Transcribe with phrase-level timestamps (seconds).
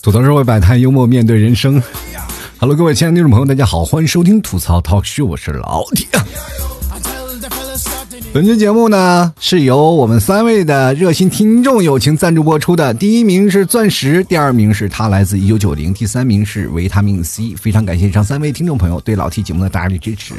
[0.00, 1.82] 吐槽社会百态，幽默面对人生。
[2.58, 6.06] Hello，各位亲爱的听众朋友，大家好，欢迎收听吐槽 Talk Show，我是老铁。
[8.30, 12.92] 本期节目呢是由我们三位的热心听众友情赞助播出的。
[12.92, 17.54] 第一名是钻石，第二名是他来自一九九零，第三名是维他命 C。
[17.56, 20.34] 非常感谢以上三位听众朋友对老 T 节目的大力支持。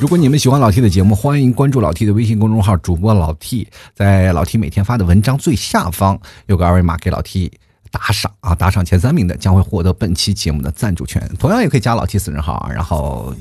[0.00, 7.50] 如果你们喜欢老 T 的节目，欢迎关注老 T 的微信公众号主播老 T，在老 T 每天发的文章最下方有个二维码给老 T。
[7.90, 8.54] 打赏啊！
[8.54, 13.34] 打赏前三名的将会获得本期节目的赞助权，同样也可以加老 T 私人号啊，然后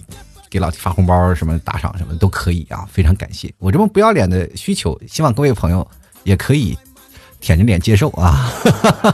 [0.50, 5.88] 给老弟发红包什么打赏什么都可以啊，非常感谢我这么不要脸的需求，希望各位朋友
[6.24, 6.78] 也可以
[7.40, 8.52] 舔着脸接受啊，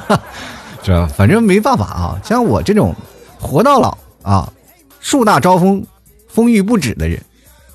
[0.83, 1.07] 是吧？
[1.07, 2.95] 反正没办法啊，像我这种
[3.39, 4.51] 活到老啊，
[4.99, 5.85] 树大招风，
[6.27, 7.21] 风雨不止的人，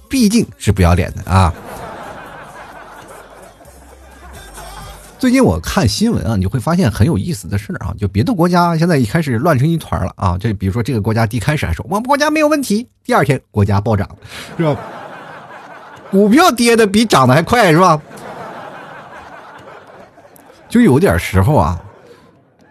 [0.09, 1.53] 毕竟是不要脸的啊。
[5.19, 10.39] 最近我看新闻啊，你会发现很有意思的事儿啊，就别的国家现在一开始乱成一团了啊。
[10.39, 14.09] 这比如说这个国家一开始还说我们国家没有问题，第二天国家暴涨，
[14.57, 14.77] 是吧？
[16.13, 18.01] 股票跌的比涨的还快，是吧？
[20.69, 21.83] 就有点时候啊，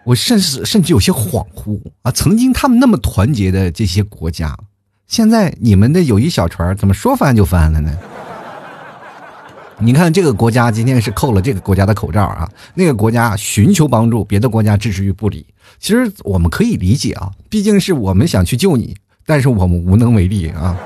[0.04, 4.56] 我甚至甚至有些恍惚啊，曾经他们那么团结的这些国家，
[5.06, 7.94] 现在你们的友谊小船怎么说翻就翻了呢？
[9.80, 15.46] 你看这个国家今天是扣了这个国家的口罩啊，那个国家寻求帮助，别的国家置之于不理。
[15.78, 20.76] 其实我们可以理解啊，毕竟是我们想去救你，但是我们无能为力啊。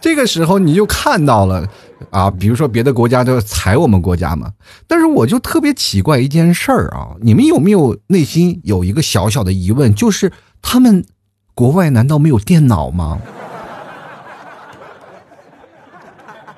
[0.00, 1.66] 这个时候你就看到了
[2.10, 4.52] 啊，比如说别的国家都踩我们国家嘛，
[4.86, 11.04] 但是我就特别奇怪一件事儿啊，你们有没有内心有一个小小的疑问，就是他们
[11.54, 13.18] 国外难道没有电脑吗？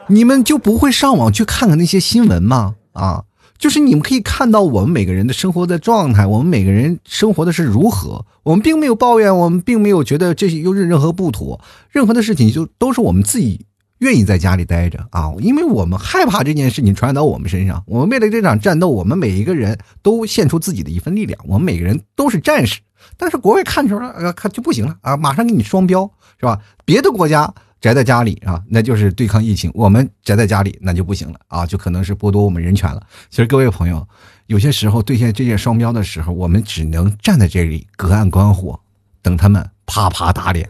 [0.09, 2.77] 你们就不会上网去看看那些新闻吗？
[2.93, 3.25] 啊，
[3.59, 8.25] 就是你们可以看到我们每个人的生活的状态，我们每个人生活的是如何。
[8.45, 13.67] 我们并没有抱怨，我们并没有觉得这些又是任何不妥，任何的事情就都是我们自己
[13.99, 17.83] 愿意在家里待着啊，因为我们害怕这件事情传染到我们身上。
[17.87, 22.79] 我们为了这场战斗，我们每一个人都献出自己的一份力量，我们每个人都是战士。
[23.17, 26.61] 但是国外看出来，呃，看就不行了啊，马上给你双标，是吧？
[26.85, 27.53] 别的国家。
[27.81, 33.07] 宅在家里啊，那就是对抗疫情；我们宅在家里，那就不行了啊，就可能是剥夺我们人权了。
[33.31, 34.07] 其实各位朋友，
[34.47, 38.81] 有些时候兑现这件双标的时候，我们只能站在这里隔岸观火，
[39.23, 40.69] 等他们啪啪打脸。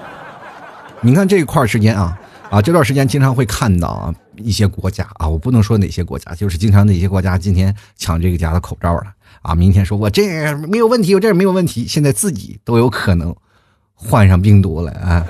[1.00, 2.18] 你看这一块时间啊
[2.50, 9.04] 啊，这段时间经常会看到啊一些国家啊，我不能说哪些国家，就是经常哪些国家今天抢这个家的口罩了
[9.40, 13.34] 啊，明天说我这没有问题，我这没有问题，现在自己都有可能
[13.94, 15.26] 患上病毒了啊。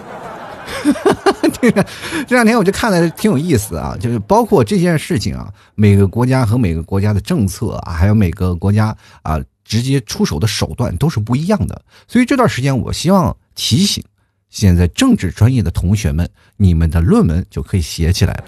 [0.93, 1.85] 哈 哈这个
[2.27, 11.83] 这两天我就看了挺有意思啊，就是包括这件事情啊，每个国家和每个国家的政策啊，还有每个国家啊直接出手的手段都是不一样的。
[12.09, 14.03] 所以这段时间，我希望提醒
[14.49, 18.45] 现在政治专业的同学们，你们的论文就可以写起来了。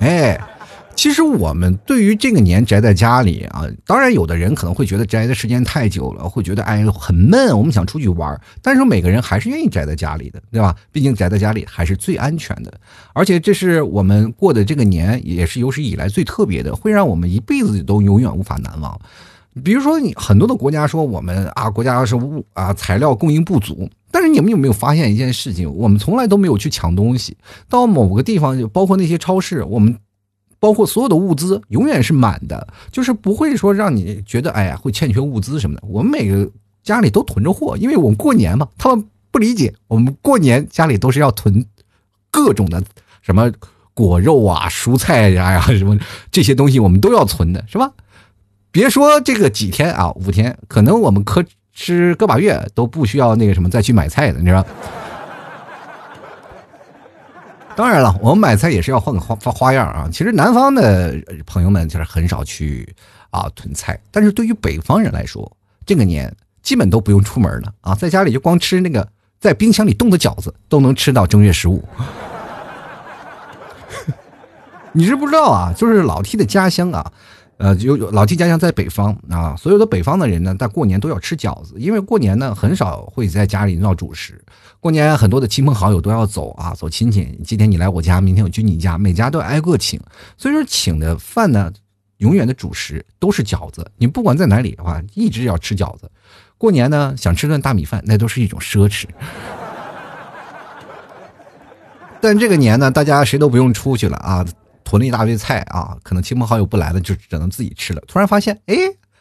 [0.00, 0.40] 哎。
[0.94, 10.76] 其实我们对于这个年宅在家里啊，当然有的人可能会觉得宅的时间太久了，会觉得哎很闷，我们想出去玩但是每个人还是愿意宅在家里的，对吧？
[10.92, 12.72] 毕竟宅在家里还是最安全的，
[13.14, 19.00] 而且这是我们过的这个年，也是有史以来最特别的，会让我们一辈子都永远无法难忘。
[19.64, 25.68] 比如说，你很多的国家说我们啊，国家是物啊材料供应不足，但是你们有没有发现一件事情？
[25.74, 27.36] 我们从来都没有去抢东西，
[27.68, 29.96] 到某个地方，就包括那些超市，我们。
[30.62, 35.82] 包括所有的物资永远是满的，就是不会说让你觉得哎呀会欠缺物资什么的。
[35.84, 36.48] 我们每个
[36.84, 38.68] 家里都囤着货，因为我们过年嘛。
[38.78, 41.66] 他们不理解，我们过年家里都是要囤
[42.30, 42.80] 各种的
[43.22, 43.50] 什么
[43.92, 45.98] 果肉啊、蔬菜呀呀什么
[46.30, 47.90] 这些东西，我们都要存的，是吧？
[48.70, 51.44] 别说这个几天啊，五天，可能我们可
[51.74, 54.64] 吃个把月都不需要那个什么再去买菜的，你知道。
[57.74, 60.06] 当然了，我们买菜也是要换个花花样啊。
[60.12, 62.94] 其实南方的朋友们就是很少去
[63.30, 65.50] 啊囤菜，但是对于北方人来说，
[65.86, 66.30] 这个年
[66.62, 69.08] 基本都不用出门了啊，在家里就光吃那个
[69.40, 71.82] 在冰箱里冻的饺子都能吃到正月十五。
[74.92, 77.10] 你是不知道啊，就是老 T 的家乡啊。
[77.62, 84.44] 呃，就老季家乡在北方啊，所有的北方的人呢，在过年都要吃饺子，因为过年呢很少会在家里闹主食。
[84.80, 87.38] 过年很多的亲朋好友都要走啊，走亲戚。
[87.44, 90.00] 今天你来我家，明天我去你家，每家都挨个请，
[90.36, 91.72] 所以说请的饭呢，
[92.16, 93.88] 永远的主食都是饺子。
[93.96, 96.10] 你不管在哪里的话，一直要吃饺子。
[96.58, 99.04] 过年呢，想吃顿大米饭，那都是一种奢侈。
[102.20, 104.44] 但这个年呢，大家谁都不用出去了啊，
[104.84, 108.02] 囤了一大堆菜啊，可能亲朋好友不来了，就只能自己吃了。
[108.06, 108.76] 突然发现，哎，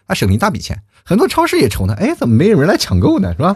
[0.08, 0.82] 还省了一大笔钱。
[1.04, 3.34] 很多超市也愁呢，哎，怎么没有人来抢购呢？
[3.34, 3.56] 是吧？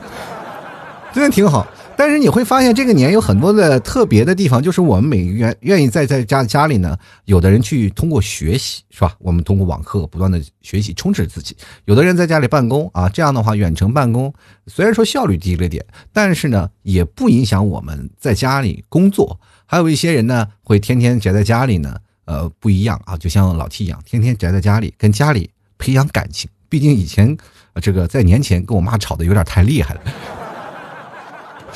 [1.13, 1.65] 真的挺好。
[1.97, 9.15] 但是你会发现，这个年有很多的特别的地方，就是我们每愿愿意在在家家里呢，有的人去通过学习，是吧？
[9.19, 11.55] 我们通过网课不断的学习充实自己；
[11.85, 14.33] 有的人在家里办公啊，这样的话远程办公，
[14.67, 19.39] 虽然说效率低了点，但是呢，也不影响我们在家里工作。
[19.65, 26.49] 还有一些人呢，会天天宅在家里呢，呃，不一样啊，就像老 T 一样，天天宅在家里，跟家里培养感情。
[26.67, 27.37] 毕竟以前，
[27.81, 30.01] 这个在年前跟我妈吵的有点太厉害了。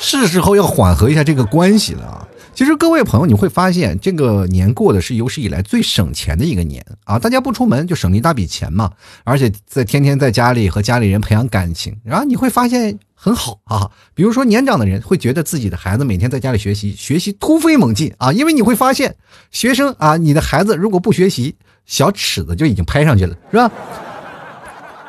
[0.02, 2.26] 是时候要缓和一下这个关系了啊！
[2.54, 7.18] 其实各位朋友，你会发现这个年过的是有史以来最省钱的一个年啊！
[7.18, 8.90] 大家不出门就省了一大笔钱嘛，
[9.24, 13.90] 而且在天天在家里和家里人培养感情，然后你会发现很好啊。
[14.14, 19.14] 比如说年长的人会觉得自己的孩子每天在家里学习，学习突飞猛进啊，因为你会发现
[19.50, 21.54] 学生啊，你的孩子如果不学习，
[21.84, 23.70] 小尺子就已经拍上去了，是吧？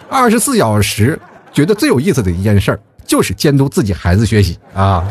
[0.09, 1.17] 二十四小时
[1.53, 2.79] 觉得最有意思的一件事儿。
[3.11, 5.05] 就是监督自己孩子学习啊，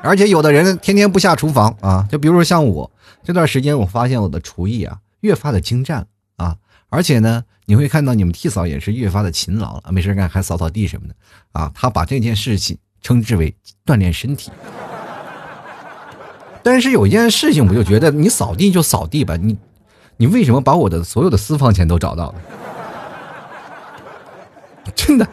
[0.00, 2.90] 而且有的人天天不下厨房啊，就比如说像我
[3.22, 6.06] 这段时间，我发现我的厨艺啊越发的精湛
[6.38, 6.56] 啊，
[6.88, 11.14] 而且呢，你会看到你们替嫂也是越发的勤劳了，没事干还扫扫地什么的
[11.52, 13.54] 啊，他把这件事情称之为
[13.84, 14.50] 锻炼身体。
[16.62, 19.58] 但是有一件事情，我就觉得你扫地就扫地吧，你
[20.16, 22.34] 你为什么把我的所有的私房钱都找到了？
[24.94, 25.28] 真的。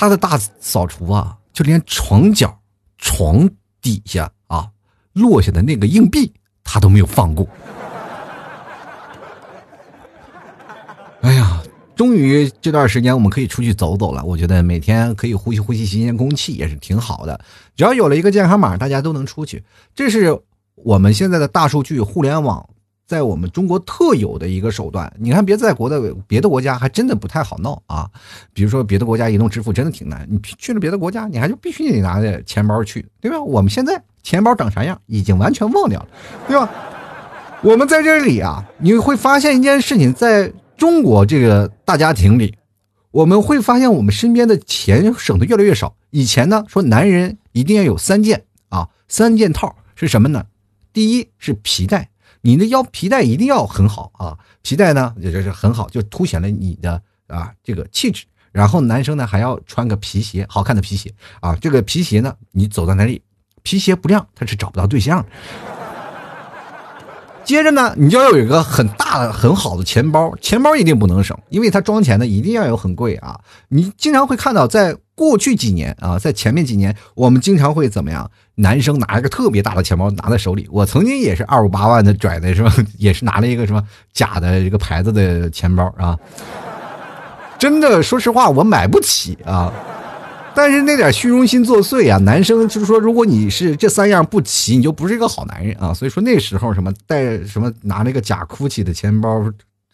[0.00, 2.58] 他的大扫除啊，就连床角、
[2.96, 3.46] 床
[3.82, 4.66] 底下啊
[5.12, 6.32] 落下的那个硬币，
[6.64, 7.46] 他都没有放过。
[11.20, 11.62] 哎呀，
[11.94, 14.24] 终于这段时间我们可以出去走走了。
[14.24, 17.38] 我觉得每天可以呼吸呼吸新鲜空气也是挺好的。
[17.76, 19.62] 只要有了一个健康码，大家都能出去。
[19.94, 20.40] 这是
[20.76, 22.66] 我们现在的大数据互联网。
[23.10, 28.08] 在我们中国特有的一个手段，你看别在国的别的国家还真的不太好闹啊。
[28.52, 33.42] 比如说别的国家移动支付真的挺难，你去了别的国家，你还就必须得拿着钱包去，对吧？
[33.42, 36.08] 我们现在钱包长啥样已经完全忘掉了，
[36.46, 36.70] 对吧？
[37.64, 42.54] 我们在这里啊，你会发现一件事情，在中国这个大家庭里，
[43.10, 45.96] 我们会发现我们身边的钱省的越来越少。
[46.10, 50.44] 以前呢，说男人一定要有三件啊，三件套是什么呢？
[50.92, 52.09] 第一是皮带。
[52.42, 58.24] 你的腰皮带一定要很好啊，皮带呢也就是很好，就凸显了你的啊这个气质。
[58.52, 61.54] 然后男生呢还要穿个皮鞋，好看的皮鞋啊。
[61.56, 63.22] 这个皮鞋呢，你走到哪里，
[63.62, 65.24] 皮鞋不亮，他是找不到对象。
[67.44, 73.40] 接着呢，你就要有一个很大的、很好的钱包，钱包一定不能省，因为它装钱呢一定要有很贵啊。
[73.68, 78.30] 你经常会看到，在过去几年啊，在前面几年，我们经常会怎么样？
[78.54, 82.72] 男生拿一个特别大的钱包拿在手里，我曾经也是二五八万的拽的是吧？
[82.98, 83.82] 也是拿了一个什么
[84.12, 86.16] 假的一个牌子的钱包啊。
[87.58, 89.72] 真的，说实话，我买不起啊。
[90.52, 95.94] 但是那点虚荣心作祟啊，男生就是说，如果你是这三样不齐，你就不是一个好男人啊。
[95.94, 99.44] 所以说那时候什么带什么拿那个假 GUCCI 的钱包，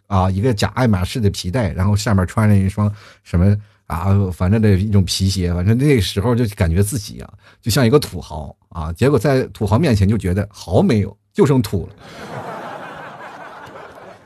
[0.06, 2.90] 啊，一个假爱马仕的皮带，然后上面穿了一双
[3.22, 3.54] 什么
[3.86, 8.90] 啊，反正的一种皮鞋，反正那时候就感觉自己啊，就像一个土豪啊。
[8.94, 11.92] 结果在土豪面前就觉得豪没有，就剩土了。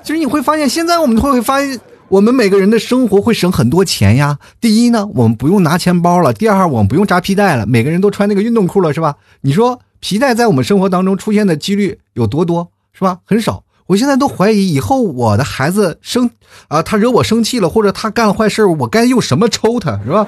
[0.03, 1.79] 其实你会发现，现在我们会会发现。
[2.11, 4.41] 我们每个人的生活会省很多钱呀。
[4.61, 9.17] 第一呢，我们不用拿钱包了；第二，我们不用扎皮带了，每个人都穿那个运动裤了，是吧？
[9.43, 13.19] 你说皮带在我们生活当中出现的几率有多多，是吧？
[13.25, 13.63] 很少。
[13.87, 16.29] 我现在都怀疑，以后我的孩子生
[16.67, 20.27] 啊，他惹我生气了，或者他干了坏事，我该用什么抽他，是吧？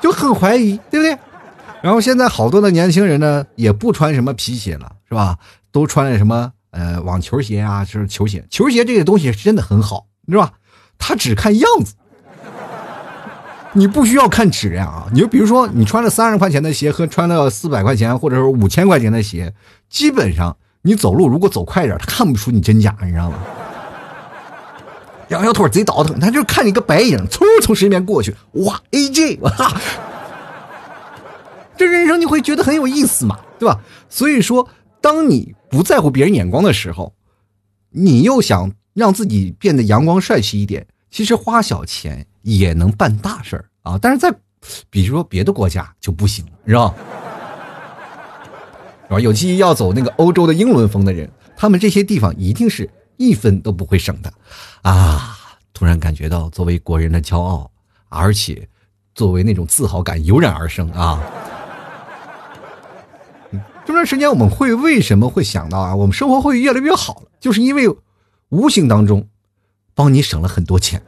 [0.00, 1.18] 就很怀疑，对不对？
[1.82, 5.36] 然后现在好多的年轻人呢，也不穿什么皮鞋了，是吧？
[5.72, 8.44] 都穿什么呃网球鞋啊，就是球鞋。
[8.48, 10.06] 球鞋这个东西是真的很好。
[10.28, 10.52] 是吧？
[10.98, 11.94] 他只看样子，
[13.72, 15.08] 你不需要看质量啊。
[15.12, 19.52] 你就比如说，你穿了三十块钱的鞋和穿了四百块钱或者是五千块钱的鞋，
[19.88, 23.38] 基本上你走路如果走快点，他看不出你真假，你知道吗？
[25.28, 29.50] 摇摇腿贼倒腾，他就看你个白影，嗖从身边过去，哇，AJ，哇，
[31.76, 33.80] 这人生你会觉得很有意思嘛，对吧？
[34.08, 34.68] 所以说，
[35.00, 37.12] 当你不在乎别人眼光的时候，
[37.90, 38.70] 你又想。
[38.94, 43.98] 让自己变得阳光帅气一点，其实花小钱也能办大事儿啊！
[44.00, 44.32] 但是在，
[44.90, 46.94] 比如说别的国家就不行，是吧？
[49.08, 49.20] 是吧？
[49.20, 54.32] 有期要走那个欧洲的英伦风的人，他们这些地方一定是一分都不会省的
[54.82, 55.38] 啊！
[55.72, 57.70] 突然感觉到作为国人的骄傲，
[58.08, 58.68] 而且
[59.14, 61.20] 作为那种自豪感油然而生啊！
[63.84, 65.96] 这段时间我们会为什么会想到啊？
[65.96, 67.88] 我们生活会越来越好了，就是因为
[68.52, 69.26] 无形当中
[69.94, 71.02] 帮你省了很多钱。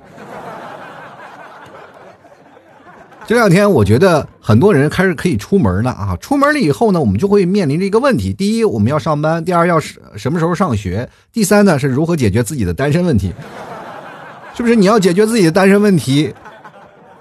[3.26, 6.16] 这两天我觉得很多人开始可以出门了啊！
[6.20, 13.32] 出门了以后呢，我们就会面临着一个问题：第一，我们要上班；第二，要什什么时候上学；第三呢，是如何解决自己的单身问题。
[14.54, 16.34] 是不是你要解决自己的单身问题？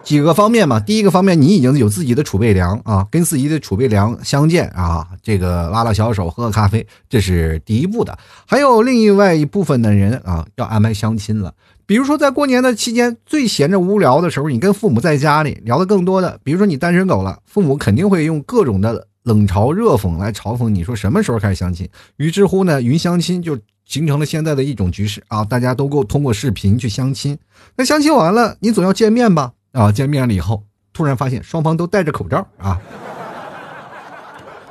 [0.04, 8.18] 几个方面嘛，第一个方面，你已经有自己的储备粮啊，跟自己的储备粮相见啊，这个拉拉小手，喝喝咖啡，这是第一步的。
[8.46, 11.54] 还有另外一部分的人啊，要安排相亲了。
[11.86, 21.88] 比如说在过年的期间最闲着无聊的时候，你跟父母在家里聊的更多的，比如说你单身狗了，父母肯定会用各种的冷嘲热讽来嘲讽你说什么时候开始相亲。
[22.18, 27.38] 于是乎呢，云相亲就形成了现在的一种局势啊，大家都够通过视频去相亲。
[27.78, 29.54] 那相亲完了，你总要见面吧？
[29.74, 30.63] 啊，见面了以后，
[30.94, 32.80] 突然发现双方都戴着口罩啊，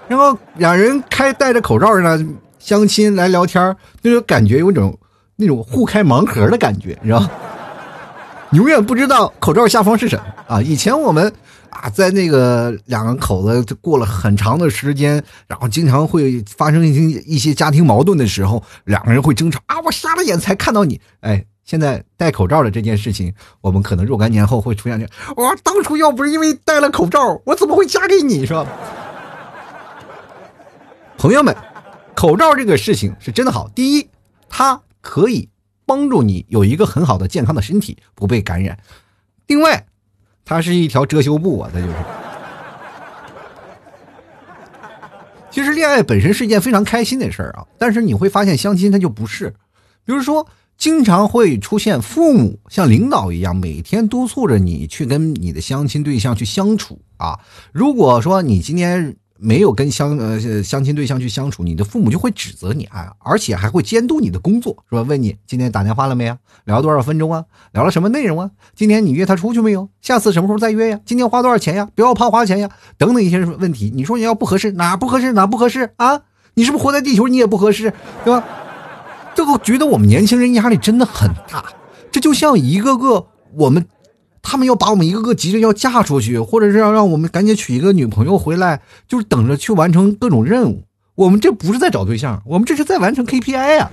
[0.09, 2.25] 然后两人开戴着口罩呢
[2.59, 4.97] 相亲来聊天，那种感觉有一种
[5.35, 7.29] 那种互开盲盒的感觉，你知道？
[8.53, 10.63] 永远不知道口罩下方是什么啊！
[10.63, 11.33] 以前我们
[11.71, 19.81] 啊，在那个两个口子过了很长的时间，然后经常会发生一些一些家庭矛盾的时候，两个人会争吵啊！
[19.81, 21.45] 我瞎了眼才看到你，哎。
[21.65, 25.07] 现在戴口罩的这件事情，我们可能若干年后会出现这。
[25.37, 28.45] 哇，当初要不是因为戴了口罩，我怎么会嫁给你？
[28.45, 28.67] 是吧？
[31.17, 31.57] 朋友们，
[32.17, 33.69] 口罩这个事情是真的好。
[33.69, 34.11] 第一，
[34.49, 35.49] 它可以
[35.87, 38.77] 帮助你有一个很好的健康的身体，不被感染。
[39.47, 39.87] 另外，
[40.45, 41.95] 它是一条遮羞布啊，它就是。
[45.53, 49.55] 其实恋爱本身是一件非常开心的事儿啊，但是你会发现相亲它就不是，
[50.05, 50.49] 比如说。
[50.83, 57.39] 经常会出现父母像领导一样，每天督促着你去跟你的相亲对象去相处啊。
[57.71, 65.03] 如果说你今天没有跟相呃相亲对象去相处，你的父母就会指责你啊，而且还会监督你的工作，是吧？
[65.03, 66.37] 问你今天打电话了没啊？
[66.65, 67.45] 聊多少分钟啊？
[67.71, 68.51] 聊了什么内容啊？
[68.75, 69.89] 今天你约他出去没有？
[70.01, 70.99] 下次什么时候再约呀？
[71.07, 71.89] 今天花多少钱呀？
[71.95, 73.93] 不要怕花钱呀，等等一些问题。
[73.95, 76.23] 你说你要不合适，哪不合适哪不合适啊？
[76.55, 78.45] 你是不是活在地球你也不合适，对吧？
[79.43, 81.65] 这个觉得我们年轻人压力真的很大，
[82.13, 83.85] 这就像一个个我们，
[84.41, 90.85] 他们要把我们一个个急着要嫁出去，或者是要让我们赶紧娶一个女朋友回来，就是等着去完成各种任务。
[91.17, 93.91] 我们这不是在找对象，我们这是在完成 KPI 呀。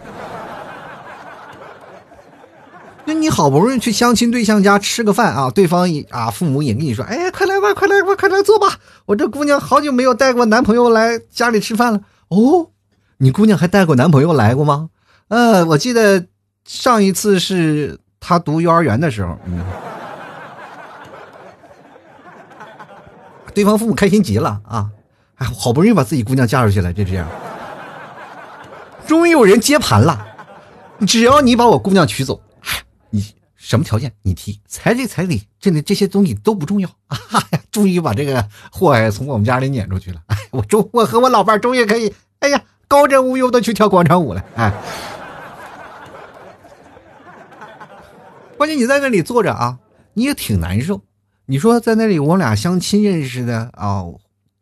[3.05, 8.77] 那你好不容易去相亲对象家吃个饭啊，对方也啊父母也跟你说，哎，快来吧，快来吧，快来坐吧，
[9.07, 12.01] 我这姑娘好久没有带过男朋友来家里吃饭了。
[12.27, 12.69] 哦，
[13.17, 14.89] 你姑娘还带过男朋友来过吗？
[15.29, 16.25] 呃，我记得
[16.65, 19.63] 上一次是他读幼儿园的时候，嗯，
[23.53, 24.89] 对方父母开心极了啊！
[25.35, 27.27] 哎，好不容易把自己姑娘嫁出去了，就这样，
[29.05, 30.25] 终于有人接盘了。
[31.07, 32.41] 只要你把我姑娘娶走，
[33.11, 33.23] 你
[33.55, 37.17] 什么条件你提，彩礼彩礼，这里这些东西都不重要 啊！
[37.71, 40.19] 终于把这个祸害从我们家里撵出去了。
[40.25, 44.73] 哎，我终我和我老伴终于可以，哎呀，高枕无忧的去跳广场舞了，哎。
[48.59, 49.79] 关键你在那里坐着啊，
[50.15, 51.01] 你也挺难受。
[51.45, 54.03] 你说在那里我俩相亲认识的啊，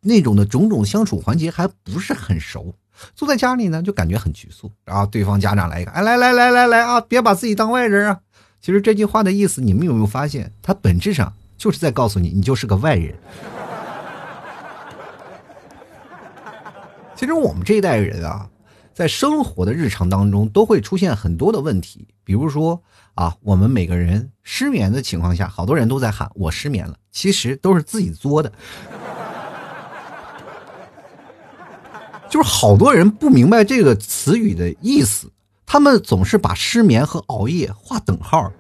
[0.02, 2.76] 那种的种种相处环节还不是很熟。
[3.16, 4.72] 坐在家里呢，就感觉很局促。
[4.86, 8.20] 然后对方家长来一个，哎，来来来来来啊，别把自己当外人啊。
[8.62, 13.16] 其实这句话的意思，你们有没有发现，它本质上就是在告诉你，你就是个外人。
[17.18, 18.48] 其实我们这一代人啊，
[18.98, 22.82] 在生活的日常当中，都会出现很多的问题，比如说。
[23.14, 28.52] 啊，我们每个人失眠的情况下，好多人都在喊我失眠了，其实都是自己作的。
[32.30, 35.32] 就是好多人不明白这个词语的意思，
[35.66, 38.52] 他们总是把失眠和熬夜划等号。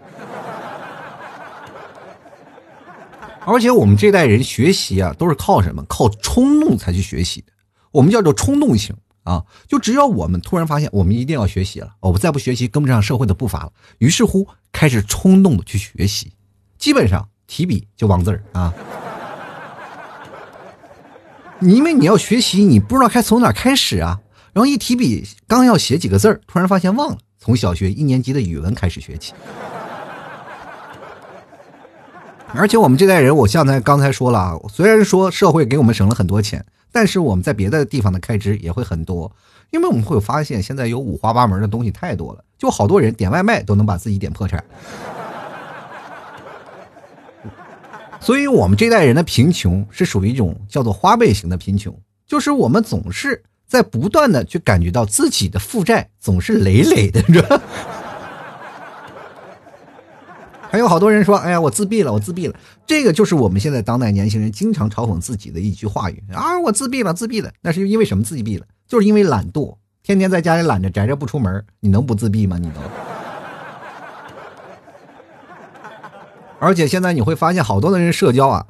[3.45, 5.83] 而且我们这代人学习啊，都是靠什么？
[5.85, 7.53] 靠冲动才去学习的，
[7.91, 8.95] 我们叫做冲动型。
[9.27, 9.43] 啊！
[9.67, 13.73] 就只要我们突然发现，我们一定要学习了，我们再不学习跟不上社会的步伐了。
[13.97, 16.31] 于是乎，开始冲动的去学习，
[16.77, 18.73] 基本上提笔就忘字儿啊。
[21.59, 24.19] 因为你要学习，你不知道该从哪开始啊。
[24.53, 27.17] 然后一提笔，刚要写几个字儿，突然发现忘了。
[27.37, 29.33] 从小学一年级的语文开始学起。
[32.53, 36.65] 而且我们这代人，我刚才刚才说了啊，虽然说社会给我们省了很多钱。
[36.91, 39.31] 但是我们在别的地方的开支也会很多，
[39.71, 44.63] 因为我们会发现现在有五花八门的东西太多了，就好多人点外卖都能把自己点破产。
[48.19, 57.61] 所以，我们这代人的贫穷是属于一种叫做花呗型的贫穷，就是我们总是在不断的去感觉到自己的负债总是累累的，是吧？
[60.69, 62.55] 还有好多人说：“哎呀，我自闭了，我自闭了。”
[62.85, 66.59] 这个就是我们现在当代年轻人经常嘲讽自己的一句话语啊！
[66.59, 67.51] 我自闭了，自闭了。
[67.61, 68.65] 那是因为什么自闭了？
[68.87, 72.57] 就是因为懒惰，天天在家里懒着宅着不出门，你能不自闭吗？
[72.57, 72.75] 你能？
[76.59, 78.67] 而且现在你会发现，好多的人社交啊，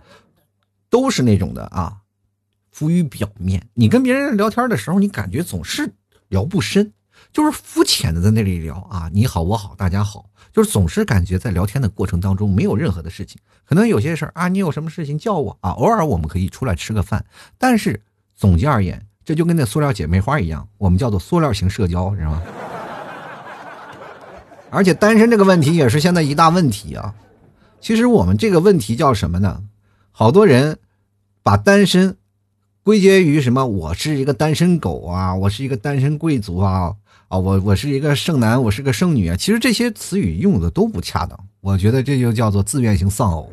[0.89, 1.97] 都是那种的啊，
[2.71, 3.69] 浮于表面。
[3.73, 5.93] 你跟别人聊天的时候，你感觉总是
[6.27, 6.93] 聊不深，
[7.37, 13.39] 就是肤浅的在那里聊啊，你好，我好，大家好，就是总是感觉在聊天的过程当中没有任何的事情。
[13.63, 17.23] 可能有些事儿啊，你有什么事情叫我啊，偶尔我们可以出来吃个饭。
[17.59, 18.01] 但是
[18.35, 22.41] 总结而言，这就跟那塑料姐妹花一样，我们叫做塑料型社交，知道吗？
[24.71, 27.13] 而且单身这个问题也是现在一大问题啊。
[27.79, 29.61] 其实我们这个问题叫什么呢？
[30.09, 30.79] 好多人
[31.43, 32.17] 把单身
[32.81, 33.63] 归结于什么？
[33.67, 36.95] 我是一个单身狗啊，我是一个单身贵族啊，
[37.27, 39.35] 啊，我我是一个剩男，我是个剩女啊。
[39.35, 43.51] 其实这些词语用的都不恰当，我觉得这就叫做自愿型丧偶。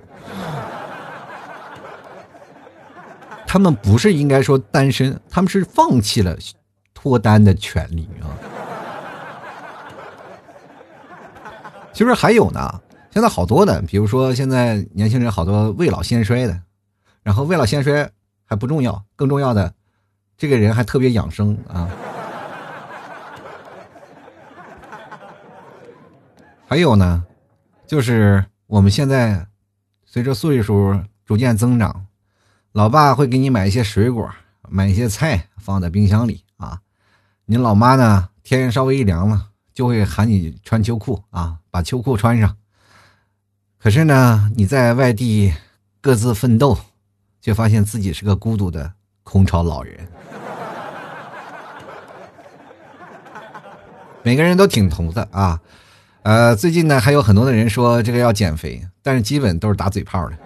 [3.46, 6.36] 他们不是应该说单身，他们是放弃了
[6.92, 8.30] 脱单的权利啊。
[11.92, 12.80] 其实还有呢。
[13.10, 16.60] 现在好多的，比如说现在年轻人好多未老先衰的，
[17.22, 18.10] 然后未老先衰
[18.44, 19.72] 还不重要，更重要的，
[20.36, 21.88] 这个人还特别养生啊。
[26.66, 27.24] 还有呢，
[27.86, 29.46] 就是我们现在
[30.04, 32.06] 随着岁数逐渐增长，
[32.72, 34.28] 老爸会给你买一些水果，
[34.68, 36.80] 买一些菜放在冰箱里啊。
[37.44, 42.56] 您老妈呢，天稍微一凉了，就会喊你穿秋裤啊，把秋裤穿上。
[43.78, 45.52] 可是呢，你在外地
[46.00, 46.78] 各自奋斗，
[47.42, 50.08] 却发现自己是个孤独的空巢老人。
[54.24, 55.60] 每个人都挺头的啊，
[56.24, 60.38] 呃，最近呢还有很多的人说这个要减肥，但是基本都是打嘴炮的。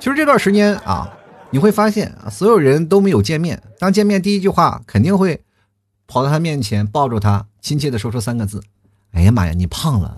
[0.00, 1.08] 其实这段时间啊，
[1.50, 5.40] 你会发现，所有人都没有见面，当见面第一句话肯定会
[6.08, 8.60] 跑到他面前抱住他，亲切的说出三个字
[9.14, 10.16] ：“哎呀妈呀，你胖了。”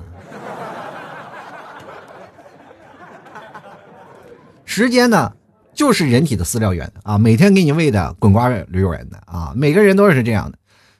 [4.64, 5.30] 时间呢，
[5.74, 10.56] 就是人体的饲料源啊，每天给你喂的滚瓜驴圆的啊，每个人都是这样的。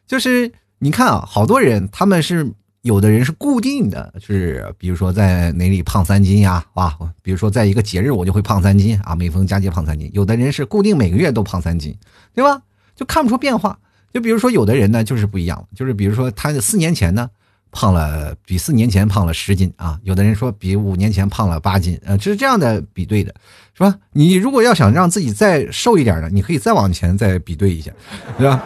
[0.06, 10.10] 就是你看啊，好多人他们是有的人是固定的，就是比如说在哪里胖三斤呀，啊，比如说在一个节日我就会胖三斤啊，每逢佳节胖三斤。
[10.12, 11.96] 有的人是固定每个月都胖三斤，
[12.34, 12.60] 对吧？
[12.96, 13.78] 就看不出变化。
[14.12, 17.30] 就比如说有的人呢，就是不一样，就是比如说他四年前呢。
[17.72, 19.96] 胖了比四年前胖了十斤啊！
[20.02, 23.32] 有的人说比五年前胖了八斤，呃，这是这样的比对的，
[23.74, 23.96] 是吧？
[24.12, 27.92] 你如果要想让自己再瘦一点呢，你可以再往前再比对一下，
[28.36, 28.60] 对吧？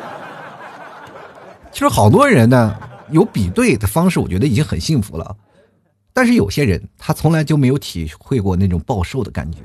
[1.75, 2.79] 其实好多人呢
[3.11, 5.37] 有比对的方式，我觉得已经很幸福了。
[6.13, 9.59] 但是有些人他从来就没有体会过那种暴瘦的感觉。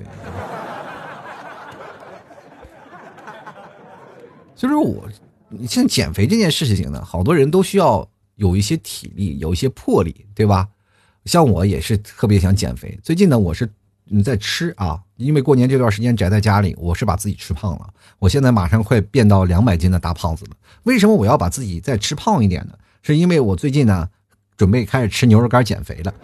[4.56, 5.08] 就是我，
[5.48, 8.06] 你像减肥这件事情呢，好多人都需要。
[8.36, 10.65] 有一些体力，有一些魄力，对吧？
[11.26, 12.98] 像我也是特别想减肥。
[13.04, 13.69] 最近呢，我是
[14.24, 17.89] 在吃啊，因为过年这段时间宅在家里，我是把自己吃胖了。
[18.19, 20.51] 我现在马上快变到两百斤的大胖子了。
[20.84, 22.73] 为什么我要把自己再吃胖一点呢？
[23.01, 24.08] 是因为我最近呢，
[24.55, 26.13] 准备开始吃牛肉干减肥了。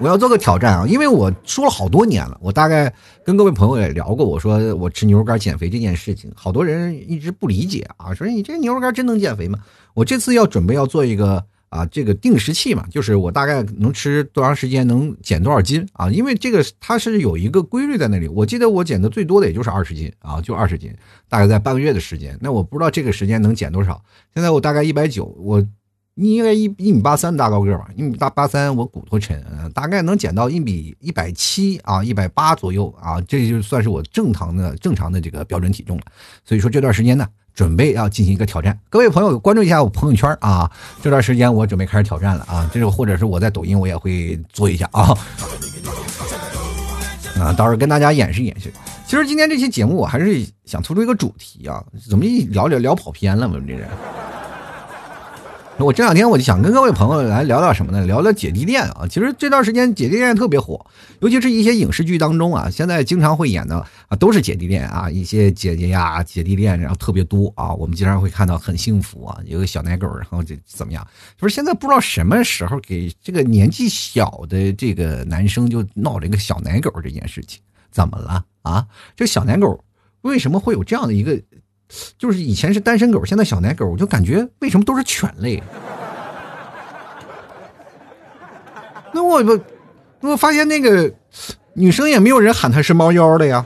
[0.00, 2.90] 我要做个挑战啊，因为我说了好多年了，我大概
[3.22, 9.58] 跟各位朋友也聊过，我说我吃牛肉干减肥这件事情，好多人一直不理解啊，说你这牛肉干真能减肥吗？
[9.92, 16.10] 我这次要准备要做一个啊，这个定时器嘛，就是我大概能吃多长时间能减多少斤啊？
[16.10, 20.94] 因为这个它是有一个规律在那里，我记得我减的最多的也就是二十斤啊，就二十斤，
[21.28, 24.02] 大概在半个月的时间，那我不知道这个时间能减多少。
[24.34, 25.66] 现在我大概一百九，我。
[26.14, 27.88] 你应该一一米八三大高个吧？
[27.96, 36.02] 一米大八三，我骨头沉，大概能减到一米一百七啊，一百八左右啊，这就算是我正常的正常的这个标准体重了。
[36.44, 38.78] 所以说这段时间呢，准备要进行一个挑战。
[38.88, 40.70] 各位朋友关注一下我朋友圈啊，
[41.02, 45.16] 这段时间我准备开始挑战了啊，这个或者是我在抖音我也会做一下啊，
[47.38, 48.72] 啊，到时候跟大家演示演示。
[49.06, 53.88] 其实今天这期节目我还是想突出一个主题啊，怎么一聊聊聊跑偏了嘛，这人。
[55.84, 58.04] 我这两天我就想跟各位朋友来聊聊什么呢？
[58.04, 59.06] 聊聊姐弟恋啊。
[59.08, 60.84] 其实这段时间姐弟恋特别火，
[61.20, 63.76] 尤其是一些影视剧当中啊，现在经常会演的
[64.08, 67.72] 啊都是姐弟恋啊，一些姐姐呀姐弟恋，然后特别多啊。
[67.72, 71.06] 我们经常会看到很幸福啊，有个小奶狗，然后这怎么样？
[71.40, 78.86] 就是现在不知道什么时候给这个年纪小的这个男生就闹这个小奶狗这件事情，怎么了啊？
[79.16, 79.82] 这小奶狗
[80.20, 81.40] 为什么会有这样的一个？
[82.18, 85.62] 就是以前是单身狗，现在小奶狗，我就感觉为什么都是犬类？
[89.12, 89.58] 那我不，
[90.20, 91.12] 我发现那个
[91.74, 93.64] 女生也没有人喊她是猫妖的呀。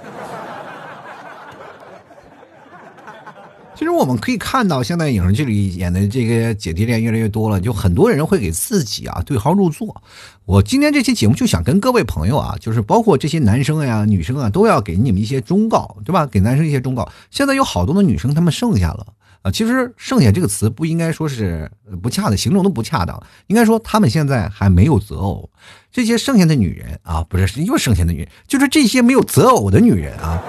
[3.76, 10.00] 其实我们可以看到，现在影视剧里演的这个姐弟恋越来越多了，就很多人会给自己啊对号入座。
[10.44, 16.24] 我今天这期节目就想跟各位朋友啊，就是包括这些男生呀、女生啊，都要给你们一些忠告，对吧？
[16.24, 17.10] 给男生一些忠告。
[17.32, 19.06] 现在有好多的女生，她们剩下了
[19.42, 19.50] 啊。
[19.50, 21.68] 其实“剩下”这个词不应该说是
[22.00, 25.50] 不恰当，形容的不恰当，应该说她们现在还没有择偶。
[25.90, 30.40] 这些剩下的女人啊，不是又剩下的女人，就是这些没有择偶的女人啊。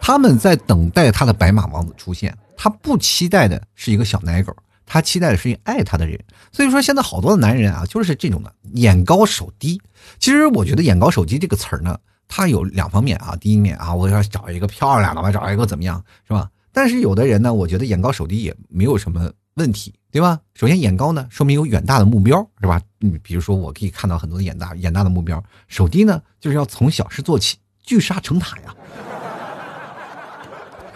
[0.00, 4.54] 他们在等待他的白马王子出现，他不期待的是一个小奶狗，
[4.86, 6.18] 他期待的是一个爱他的人。
[6.50, 9.80] 所以说，现在好多的男人啊，就是这种的眼高手低。
[10.18, 13.36] 其实我觉得“眼高手低”这个词儿呢，它有两方面啊。
[13.40, 16.50] 第一面啊，我要找一个漂亮的，我找一个怎么样，是吧？
[16.72, 20.40] 但是有的人呢，我觉得眼高手低也没有什么问题，对吧？
[20.54, 22.80] 首先，眼高呢，说明有远大的目标，是吧？
[23.00, 25.42] 嗯，比如说我可以看到很多的眼大、眼大的目标。
[25.68, 28.74] 手低呢，就是要从小事做起，聚沙成塔呀。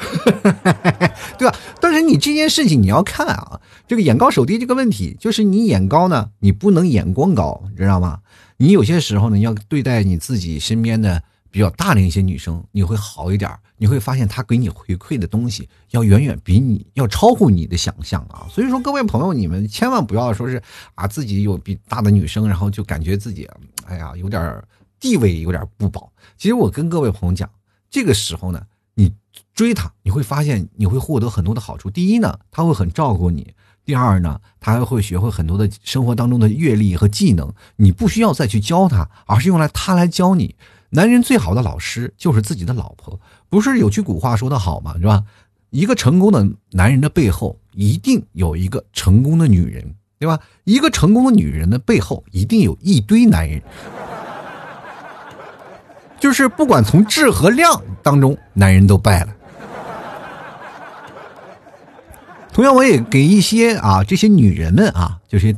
[1.39, 1.57] 对吧？
[1.81, 8.21] 但是你这件事情你要看啊，这个眼高手低这个问题，就是你眼高呢，你不能眼光高，你知道吗？
[8.57, 18.47] 你有些时候呢，要对待你自己身边的比较大的一些女生，你会好一点，你会发现她给你回馈的东西要远远比你要超乎你的想象啊。
[18.51, 20.63] 所以说，各位朋友，你们千万不要说是
[20.95, 23.49] 啊，自己有比大的女生，然后就感觉自己
[23.87, 24.63] 哎呀有点
[25.01, 26.11] 地位有点不保。
[26.39, 27.51] 其实我跟各位朋友讲，
[27.91, 28.63] 这个时候呢。
[28.97, 29.13] 你
[29.55, 31.89] 追他，你会发现你会获得很多的好处。
[31.89, 33.45] 第一呢，他会很照顾你；
[33.85, 37.53] 第二呢，他还会学会很多的生活当中的阅历和技能。
[37.77, 40.57] 你不需要再去教他，而是用来他来教你。
[40.91, 43.21] 男人最好的老师就是自己的老婆。
[43.49, 44.95] 不是有句古话说的好吗？
[44.99, 45.23] 是吧？
[45.71, 50.39] 一个成功的男人的背后，一定有一个成功的女人，对吧？
[50.65, 53.63] 一个成功的女人的背后，一定有一堆男人。
[56.19, 59.37] 就是不管从质和量当中，男人都败了。
[62.55, 65.55] 同样，我也给一些啊这些女人们啊，就是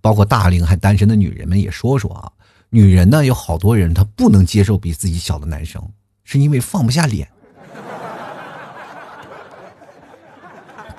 [0.00, 2.32] 包括大龄还单身的女人们也说说啊，
[2.70, 5.86] 女人呢有好多人她不能接受比自己小的男生，
[6.24, 7.28] 是因为放不下脸。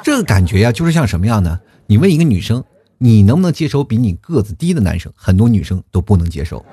[0.03, 1.59] 这个感觉呀，就是像什么样呢？
[1.87, 2.63] 你问一个女生，
[2.99, 5.11] 你能不能接受比你个子低的男生？
[5.15, 6.63] 很多女生都不能接受。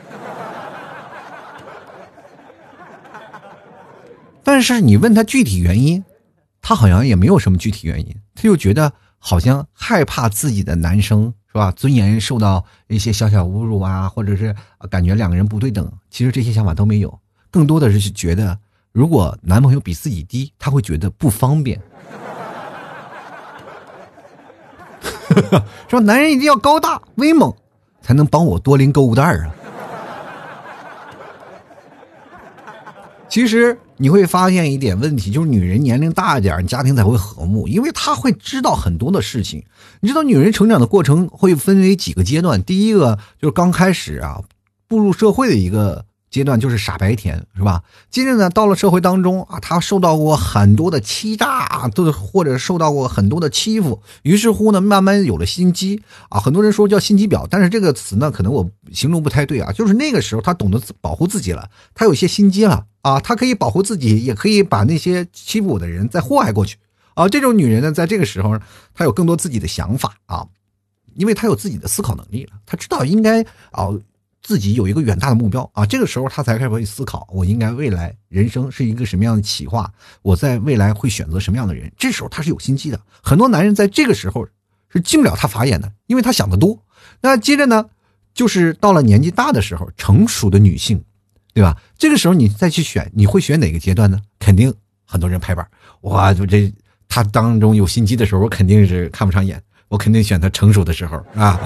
[4.44, 6.04] 但是你问他具体原因，
[6.60, 14.57] 他好像也没有什么具体原因，他就觉得好像害怕自己的男生是吧，尊严受到一些小小侮辱啊，或者是
[14.88, 15.92] 感觉两个人不对等。
[16.09, 18.59] 其实这些想法都没有，更多的是觉得
[18.92, 21.79] 如果男朋友比自己低，他会觉得不方便。
[25.87, 27.55] 说男人一定要高大威猛，
[28.00, 29.55] 才能帮我多拎购物袋啊。
[33.29, 39.62] 其实你会发现一点问题，就是女人年龄大一点，家庭才会和睦，因为她会知道很多的事情。
[40.00, 44.40] 你知道，女人成长的过程会分为几个阶段，第一个就是刚开始啊，
[44.88, 46.06] 步入社会的一个。
[46.30, 47.82] 阶段就是傻白甜，是吧？
[48.08, 56.38] 接着呢，到了社会当中啊，他受到过很多的欺诈，都或者受到过很多的欺负，于是乎呢，慢慢有了心机啊。
[56.38, 59.72] 很多人说叫心机婊，但是这个词呢，可能我形容不太对啊。
[59.72, 66.76] 就是那个时候，他懂得保护自己了，他有些心机了啊，他可以保护自己，也可以把那些欺负我的人再祸害过去
[67.14, 67.28] 啊。
[67.28, 68.56] 这种女人呢，在这个时候，
[68.94, 70.46] 她有更多自己的想法啊，
[71.16, 73.88] 因为她有自己的思考能力了，她知道应该啊。
[74.42, 81.92] 自己有一个远大的目标啊，这个时候他才开始会思考，我应该未来人生是一个什么样的企划，我在未来会选择什么样的人。
[81.98, 84.46] 这时候他是有心机的，很多男人在这个时候
[84.88, 86.83] 是进不了他法眼的，因为他想的多。
[87.20, 87.87] 那接着呢，
[88.35, 91.03] 就是到了年纪大的时候，成熟的女性，
[91.53, 91.76] 对吧？
[91.98, 94.18] 这个时候你再去选，你会选哪个阶段呢？
[94.38, 94.72] 肯定
[95.05, 95.66] 很多人拍板，
[96.00, 96.72] 哇，就这
[97.09, 101.61] 他当中有心机的时候，我肯定是看不上眼，我肯定选他成熟的时候啊，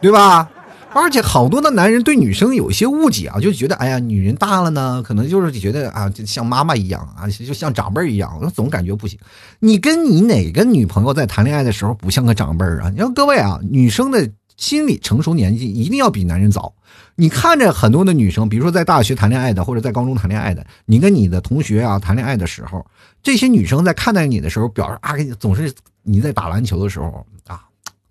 [0.00, 0.48] 对吧？
[0.94, 9.18] 而且好多的男人对女生有一些误解啊，就觉得哎呀，女人大了呢，可能就是觉得啊，就像妈妈一样啊，就像长辈一样，总感觉不行。
[9.58, 12.90] 你跟你哪个女朋友在谈恋爱的时候不像个长辈啊？
[12.90, 16.72] 你说各位啊，女生的心理成熟年纪一定要比男人早。
[17.16, 22.84] 你看着很多的女生，比如说在大学谈恋爱的，或者在高中谈恋爱的，你跟你的同学啊谈恋爱的时候，
[23.22, 27.62] 这些女生在看待你的时候，表示啊，总是你在打篮球的时候啊，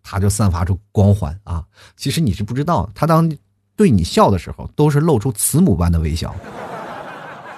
[0.04, 1.64] 他就散发出光环啊。
[1.98, 3.32] 其实你是不知道，他当
[3.76, 6.36] 对你笑的时候，都是露出慈母般的微笑。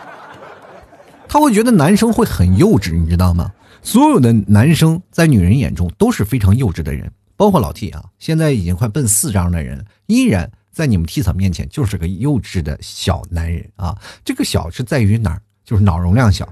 [1.27, 3.51] 他会觉得男生会很幼稚，你知道吗？
[3.81, 10.51] 所有的男生在女人眼中都是非常幼稚的人，包括老 T 啊，现在已经快奔四张的人，依然。
[10.75, 13.97] 在你们 T 嫂面前就是个幼稚的小男人啊！
[14.25, 15.41] 这个小是在于哪儿？
[15.63, 16.45] 就是脑容量小。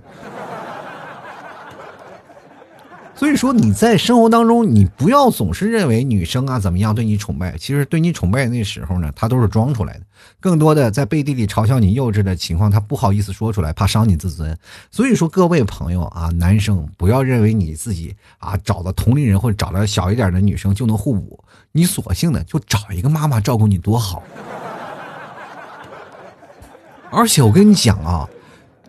[3.23, 10.01] 所以说你在生活当中，你不要总是认为女生啊怎么样对你崇拜，其实对你崇拜那时候呢，她都是装出来的。
[10.41, 14.57] 更多的在背地里嘲笑你幼稚的情况，她不好意思说出来，怕伤你自尊。
[14.91, 21.41] 所以说各位朋友啊，男生不要认为你自己啊找到同龄人或者找到小一点的女生就能互补。
[21.71, 24.21] 你索性的就找一个妈妈照顾你多好，
[27.09, 28.27] 而且我跟你讲啊，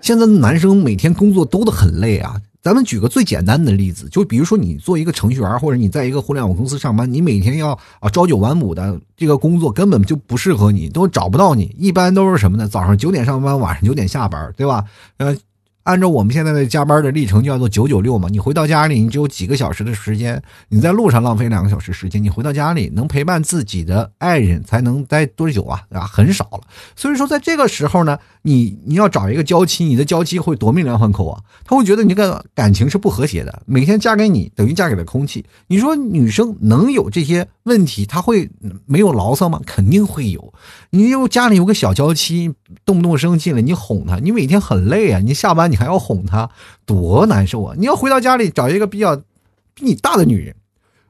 [0.01, 2.43] 现在的男生每天工作都得很累啊。
[2.65, 11.77] 咱们举个最简单的例子，就比如说你做一个程序员，或者你在一个互联网公司上班，你每天要啊朝九晚五的这个工作根本就不适合你，都找不到你。
[11.79, 12.67] 一般都是什么呢？
[12.67, 14.83] 早上九点上班，晚上九点下班，对吧？
[15.19, 15.37] 呃。
[15.85, 18.29] 按照我们现在的加班的历程，叫做九九六嘛。
[18.31, 25.83] 你回到家里，你只有几个小时的时间，你在路上浪费两个小时时间，你回到家里能陪伴自己的爱人，才能待多久啊？
[25.91, 26.61] 啊，很少了。
[26.97, 31.39] 所以说，在这个时候呢，你你要找一个娇妻，你的娇妻会夺命连环扣啊！
[31.67, 35.45] 他会觉得你这个感情是不和谐的，每天嫁给你等于嫁给了空气。
[35.67, 38.51] 你说女生能有这些问题，她会
[38.87, 39.61] 没有牢骚吗？
[39.67, 40.55] 肯定会有。
[40.89, 42.55] 你又家里有个小娇妻，
[42.87, 45.74] 动不动生气了，你哄她，你每天很累啊，你下班。
[45.75, 46.49] 你还要哄她，
[46.87, 47.75] 多难受啊！
[47.77, 49.17] 你要回到家里找一个比较
[49.75, 50.55] 比你大的女人。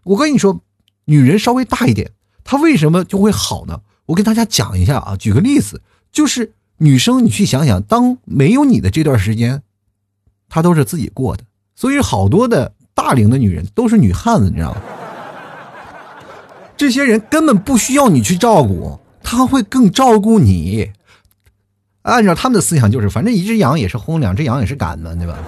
[0.05, 0.59] 我跟你说，
[1.05, 2.13] 女人稍微大一点，
[2.45, 3.83] 她为什么就会好呢？
[4.07, 9.61] 我跟大家讲一下啊，举个例子，就是女生，你去想想，当没有你的这段时间，
[10.49, 11.45] 她都是自己过的。
[11.77, 14.81] 所以好多的大龄的女人都是女汉子，你知道吗？
[16.75, 20.91] 这些人根本不需要你去照顾，他会更照顾你。
[22.05, 25.39] 按照他们的思想，就是反正一只羊也是轰，两只羊也是赶的，对吧？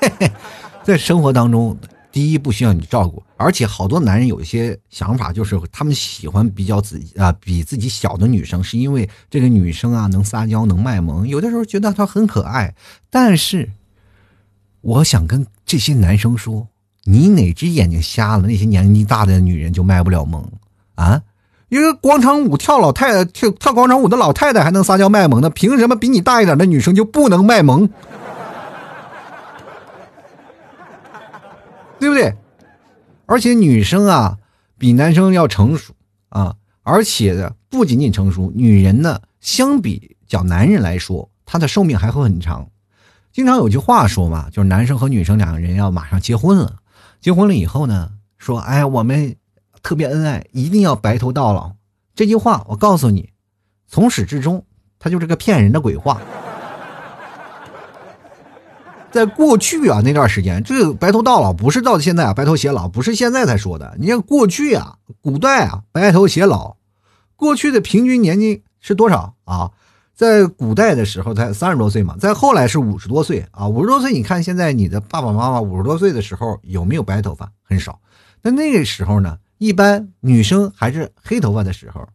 [0.00, 0.30] 嘿嘿，
[0.82, 1.78] 在生活当中，
[2.10, 12.74] 第一不需要你照顾，而且好多男人有一些想法，就是他们喜欢比较自己啊比自己小的女生，是因为这个女生啊能撒娇能卖萌，有的时候觉得她很可爱。
[13.10, 13.70] 但是，
[14.80, 16.66] 我想跟这些男生说，
[17.04, 18.48] 你哪只眼睛瞎了？
[18.48, 20.50] 那些年纪大的女人就卖不了萌
[20.96, 21.22] 啊？
[21.70, 27.88] 一个广场舞跳老太太跳跳广场舞的老太太还能撒娇卖萌呢，凭什么比你大一点的女生就不能卖萌？
[32.00, 32.34] 对不对？
[33.26, 34.36] 而且女生啊，
[34.78, 35.94] 比男生要成熟
[36.30, 42.66] 啊，而且不仅仅成熟，女人呢，相比较男人来说，她的寿命还会很长。
[43.32, 46.74] 经常有句话说嘛，就是男生和女生两个人要马上结婚了，
[47.20, 49.36] 结婚了以后呢，说哎，我们。
[49.82, 51.72] 特别恩爱，一定要白头到老。
[52.14, 53.30] 这句话我告诉你，
[53.86, 54.64] 从始至终，
[54.98, 56.20] 它就是个骗人的鬼话。
[59.10, 63.96] 在过去啊，那段时间，这个白头到老不是到现在啊，白头偕老不是现在才说的。
[63.98, 66.76] 你看过去啊，古代啊，白头偕老，
[67.34, 69.70] 过去的平均年纪是多少啊？
[70.14, 73.66] 在古代的时候才三十多岁嘛，在后来是五十多岁啊。
[73.66, 77.50] 五十多岁，你看现在你的爸爸妈妈五十多岁的时候有没有白头发？
[77.62, 77.98] 很少。
[78.42, 79.38] 那那个时候呢？
[79.60, 82.08] 一般女生还是黑头发的时候，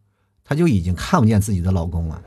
[0.44, 2.20] 她就已经看不见自己的老公了，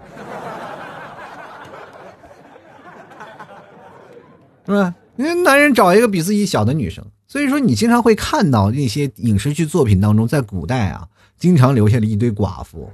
[4.66, 4.96] 是吧？
[5.18, 11.06] 因为男人找一个比自己小的女生，所以说你经常会看到那些影视剧作品当中，在古代啊，
[11.38, 12.90] 经常留下了一堆寡妇。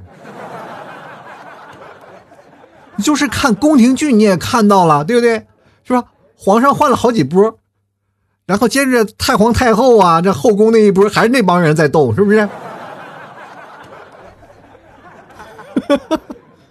[3.04, 5.46] 就是看宫廷剧你也看到了，对不对？
[5.84, 6.06] 是吧？
[6.36, 7.60] 皇上换了好几波。
[8.46, 12.48] 然后接着太皇太后啊，这后宫那一波还是那帮人在斗，是不是？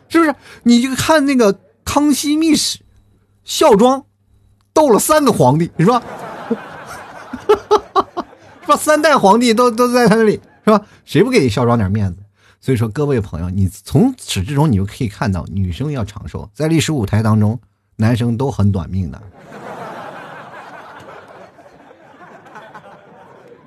[0.08, 0.34] 是不是？
[0.62, 1.52] 你就看那个
[1.84, 2.78] 《康熙秘史》，
[3.44, 4.04] 孝庄
[4.72, 6.02] 斗了三个皇帝，是吧？
[8.62, 8.76] 是吧？
[8.76, 10.80] 三代皇帝都都在他那里，是吧？
[11.04, 12.20] 谁不给孝庄点面子？
[12.60, 17.60] 所以说，各位朋友，你从始至终你就可以看到，女生要长寿，在历史舞台当中，
[17.96, 19.20] 男生都很短命的。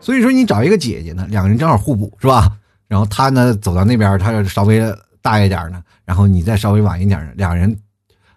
[0.08, 2.50] 所以说，你找一个姐姐呢，两个人正好互补，是吧？
[2.88, 4.82] 然后他呢走到那边，他稍微
[5.22, 7.78] 大一点呢，然后你再稍微晚一点呢，两人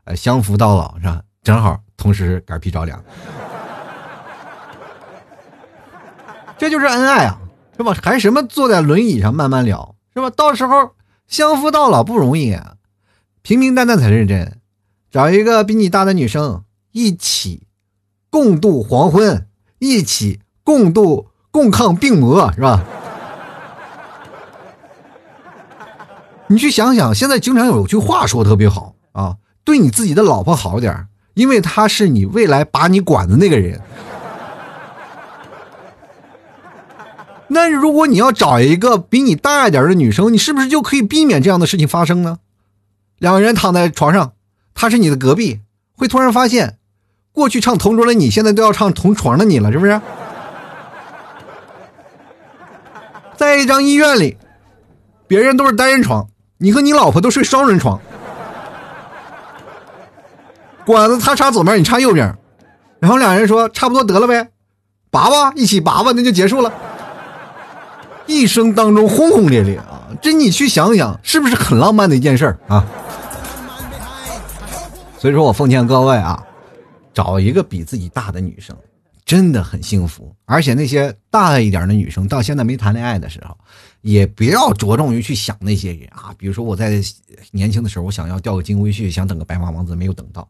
[0.02, 1.22] 呃相扶到老是吧？
[1.44, 3.00] 正好同时嗝屁着凉，
[6.58, 7.40] 这就是恩爱啊，
[7.76, 7.94] 是吧？
[8.02, 10.28] 还什么坐在轮椅上慢慢聊，是吧？
[10.30, 10.96] 到时候
[11.28, 12.74] 相扶到老不容易啊，
[13.42, 14.58] 平平淡淡才认真。
[15.12, 17.68] 找一个比你大的女生，一起
[18.28, 19.46] 共度黄昏，
[19.78, 22.84] 一起共度共抗病魔，是吧？
[26.48, 33.80] 你去想想，现在经常有句话说特别好啊，对你自己的老婆好点因为她是你未来把你管的那个人。
[37.46, 42.38] 那如果你要找一个比你大一点的女生，你是不是就可以避免这样的事情发生呢？
[43.18, 44.32] 两个人躺在床上，
[44.74, 45.60] 她是你的隔壁，
[45.96, 46.78] 会突然发现，
[47.32, 50.00] 过去唱同桌的你，现在都要唱同床的你了，是不是？
[53.40, 54.36] 在一张医院里，
[55.26, 57.98] 别人都是单人床，你和你老婆都睡双人床，
[60.84, 62.36] 管子他插左边，你插右边，
[62.98, 64.50] 然后两人说差不多得了呗，
[65.10, 66.70] 拔吧，一起拔吧，那就结束了。
[68.26, 72.84] 一生当中轰轰烈烈啊，这你去想想，是不是很浪漫的一件事儿啊？
[75.16, 76.42] 所以说我奉劝各位啊，
[77.14, 78.76] 找一个比自己大的女生，
[79.30, 80.34] 真的很幸福。
[80.44, 83.56] 而且那些大一点的女生，到现在没谈恋爱的时候，
[84.00, 86.34] 也不要着重于去想那些人啊。
[86.36, 87.00] 比如说我在
[87.52, 90.48] 年轻的时候，我想要钓个金龟婿，想等个白马王子，没有等到。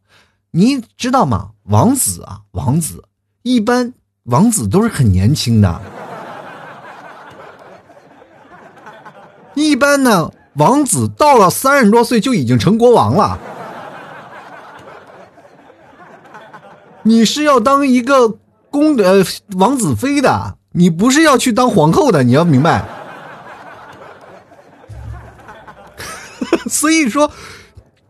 [0.51, 1.51] 你知道吗？
[1.65, 3.05] 王子啊，王子
[3.43, 5.83] 一般王子都是很年轻的。
[9.55, 13.39] 一般呢，王子到了三十多岁就已经成国王了。
[17.03, 18.39] 你是要当一个
[18.71, 19.25] 公呃
[19.57, 22.89] 王子妃的，你不是要去当皇后的，你要明白。
[26.69, 27.31] 所以说，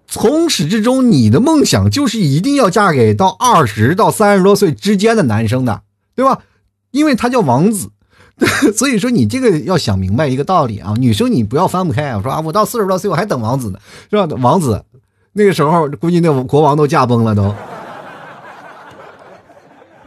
[0.06, 5.82] 从始至终，你的梦想就是一定要嫁给到二十到三十多岁之间的男生的，
[6.14, 6.40] 对吧？
[6.90, 7.90] 因为他叫王子。
[8.74, 12.16] 所以说，你这个要想明白一个道理啊，女生你不要翻不开。
[12.16, 13.78] 我说啊，我到四十多岁我还等王子呢，
[14.10, 14.24] 是吧？
[14.40, 14.82] 王子
[15.34, 17.54] 那个时候估计那国王都驾崩了都。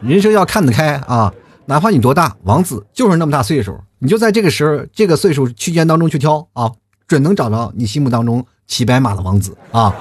[0.06, 1.32] 人生要看得开啊，
[1.64, 6.70] 哪怕你多大，王子就是那么大岁数，你就在这个时候这个岁数区间当中去挑啊，
[7.06, 9.94] 准能找到你心目当中骑白马的王子啊。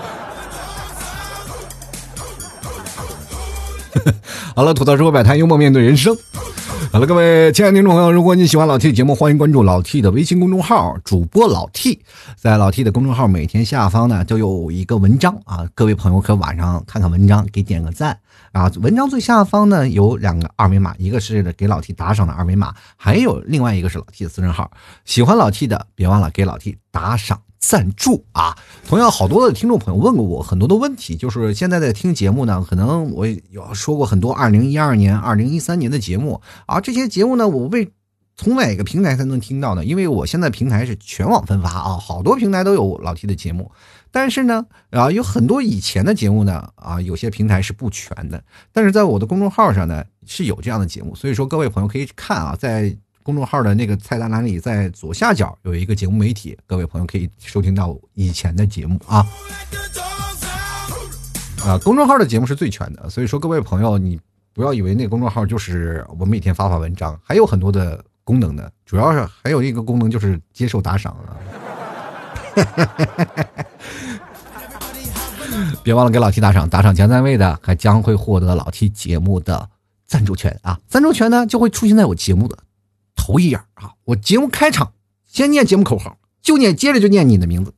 [4.54, 6.14] 好了，吐槽社会百态，幽默面对人生。
[6.94, 12.00] 好了，各位亲爱的听众朋友，如果你喜欢老 T 的节目，欢迎关注老 T 的微信公众号，主播老 T。
[12.38, 18.20] 在老 T 的公众号每天下方呢，都有一个文章啊，各位朋友可晚上看看文章，给点个赞
[18.52, 18.72] 啊。
[18.76, 24.70] 文章最下方呢有两个二维码，一个是给老 T 打赏的二维码，还有另外一个是老 T 的私人号。
[25.04, 27.42] 喜欢老 T 的，别忘了给老 T 打赏。
[27.66, 28.54] 赞助啊！
[28.90, 37.92] 同样，好多的听众朋友问过我很多的问题，就是现在在听节目呢，可能我有说过很多二零一二年、二零一三年的节目啊，这些节目呢，我为
[38.36, 39.84] 从哪个平台才能听到呢？
[39.84, 43.72] 因为我现在平台是全网分发啊，好多平台都有老 T 的节目，
[44.12, 52.96] 但是呢，啊，有很多以前的节目呢，啊，有些平台是不全的，但是在我的公众号上呢是有这样的节目，所以说各位朋友可以看啊，在。
[53.26, 59.26] 公众号的那个菜单栏里，在左下角有一个节目媒体，各位朋友可以收听到以前的节目啊。
[61.64, 64.20] 啊，公众号的节目是最全的，所以说各位朋友，你
[64.54, 71.36] 不要以为那个公众号就是我每天发发文章，还有很多的功能的，主要是还有一个功能就是接受打赏啊。
[75.84, 79.70] 别忘了给老 T 打赏，打赏前三位的还将会获得老 T 节目的
[80.06, 80.80] 赞助权啊！
[80.88, 82.58] 赞助权呢就会出现在我节目的。
[83.16, 83.92] 头一眼啊！
[84.06, 84.94] 我节目开场
[85.26, 87.74] 先念节目口号，就念，接着就念你的名字，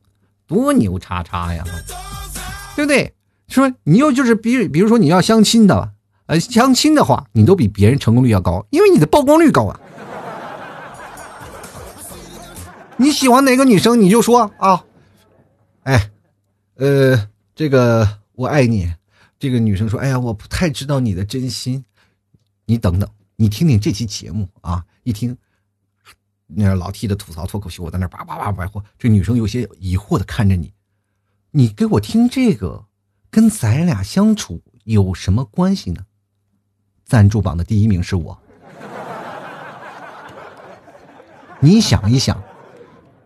[0.46, 1.64] 多牛叉叉呀，
[2.74, 3.14] 对不对？
[3.48, 5.92] 说你又就是比，比如说你要相亲的，
[6.26, 9.80] 呃，相亲的话，你都比别人成功率要高，因为你的曝光率高啊。
[12.98, 14.84] 你喜欢哪个女生，你就说啊，
[15.82, 16.10] 哎，
[16.76, 18.92] 呃，这个我爱你。
[19.38, 21.84] 这个女生说，哎呀，我不太知道你的真心。
[22.64, 24.82] 你等等，你听听这期节目啊。
[25.02, 25.36] 一听，
[26.46, 30.72] 那老 T 的吐槽脱口秀，我在那叭叭叭白话，这女生有些疑惑的看着你，
[31.50, 32.86] 你给我听这个，
[33.30, 36.05] 跟咱俩相处有什么关系呢？
[37.06, 38.36] 赞助榜的第一名是我，
[41.60, 42.42] 你想一想，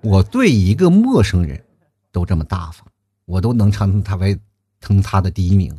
[0.03, 1.64] 我对一个陌生人
[2.12, 2.85] 都这么大方，
[3.24, 4.39] 我都能称他为
[4.83, 5.74] 称他的第一名，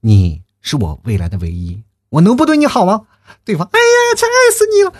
[0.00, 3.02] 你是我未来的唯一，我能不对你好吗？
[3.44, 4.92] 对方，哎呀，真爱死你了！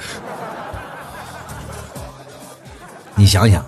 [3.14, 3.64] 你想想，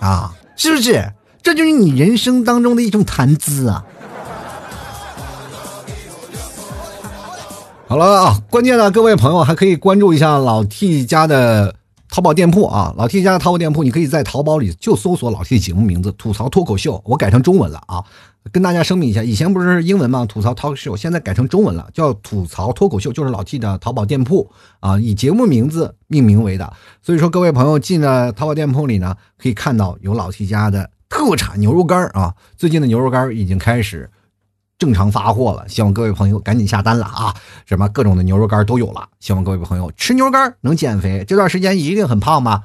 [0.00, 1.12] 啊，是不是？
[1.42, 3.84] 这就是你人生当中的一种谈资啊！
[7.88, 11.72] 好了啊，关键呢各位朋友还可以关注一下老 T 家的
[12.10, 18.02] 淘宝店铺啊，老 T 家的淘宝店铺，你可以在淘宝里就搜索老 T 节目名字“吐槽脱口秀”，我改成中文了啊。
[18.50, 20.26] 跟大家声明一下，以前不是英文吗？
[20.26, 26.72] 吐槽 talk show，现在改成中文了，叫吐槽脱口秀，就是老 T 的淘宝店铺啊，以节目名字命名为的。
[27.00, 34.10] 所以说，各位朋友进了淘宝店铺里呢，可以看到有老 T 家的特产牛肉干啊，最近的牛肉干已经开始
[34.78, 37.34] 正常发货了，希望各位朋友赶紧下单了啊！
[37.64, 42.64] 什么各种的牛肉干都有了，希望各位朋友吃牛肉干能减肥，这段时间一定很胖吗？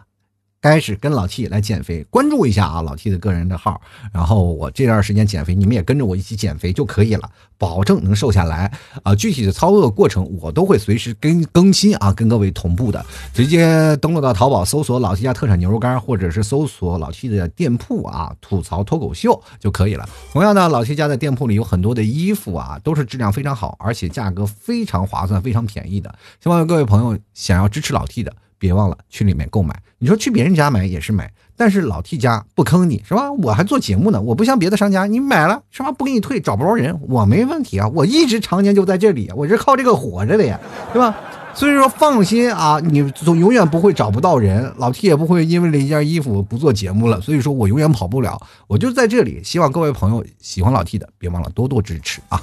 [0.61, 3.81] 开始跟老 T 来减肥，关注一下啊，老 T 的个人的号。
[4.13, 9.15] 然后我这段时间减肥，你们也跟着我一起减肥就可以了，保证能瘦下来啊。
[9.15, 13.03] 具体的操作过程我都会随时跟更新啊，跟各位同步的。
[13.33, 20.07] 直接登录到淘宝，搜索老 T 家特产牛肉干，或者是搜索老 T 的店铺啊，吐槽脱口秀就可以了。
[20.31, 26.13] 同样呢，老 T 家的店铺里有很多的衣服啊，都是质量非常好，而且价格非常划算，非常便宜的。
[26.39, 28.31] 希望各位朋友想要支持老 T 的。
[28.61, 29.75] 别忘了去里面购买。
[29.97, 33.31] 你说去别人家买也是买，但是老 T 家不坑你是吧？
[33.31, 35.91] 我还做节目呢，我不像别的商家，你买了是吧？
[35.91, 40.59] 不给你退，找不着人，我没问题啊，我一直常年就在这里，我是靠这个活着的呀，
[40.93, 41.15] 对吧？
[41.53, 47.19] 所以说放心啊，你总永远不会找不到人，老 T 也不会因为了一件衣服不做节目了。
[47.19, 49.41] 所以说我永远跑不了，我就在这里。
[49.43, 52.41] 希望各位朋友喜欢老 T 的，别忘了多多支持啊！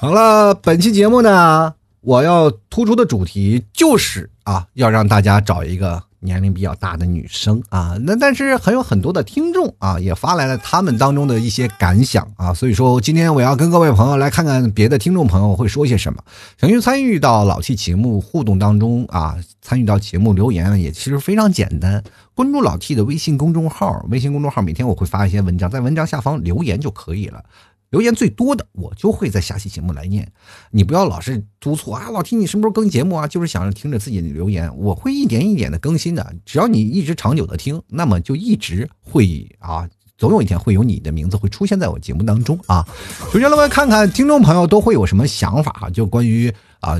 [0.00, 1.81] 好了，本期节目呢。
[2.02, 7.96] 我要突出的主题就是啊，要让大家找一个年龄比较大的女生啊。
[8.00, 12.52] 那但是还有很多的听众啊，也发来了他们当中的一些感想啊。
[12.52, 16.20] 所以说，今天我要跟各位朋友来看看别的听众朋友会说些什么。
[16.60, 22.02] 想去参与到老 T 节目互动当中啊，参与到节目留言也其实非常简单，
[22.34, 27.44] 关注老 T 的微信公众号，微信公众号每天我会发一些文章，在文章下方留言就可以了。
[27.92, 30.32] 留言最多的，我就会在下期节目来念。
[30.70, 33.26] 你不要老是督促啊，老听你什么时候更节目啊？
[33.26, 36.34] 就是想着听着自己的留言，我会一点一点的更新的。
[36.46, 39.86] 只要你一直长久的听，那么就一直会啊，
[40.16, 42.82] 总有一天会有你的名字会出现在我节目当中啊。
[43.30, 45.90] 首先来看看听众朋友都会有什么想法啊？
[45.90, 46.98] 就关于啊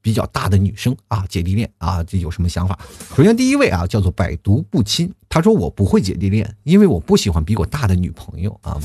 [0.00, 2.78] 比较大的女生啊姐弟恋啊，这有什么想法？
[3.14, 8.80] 首先第一位啊叫做百毒不侵，他说我不会姐弟恋，因为我不喜欢比我大的女朋友啊。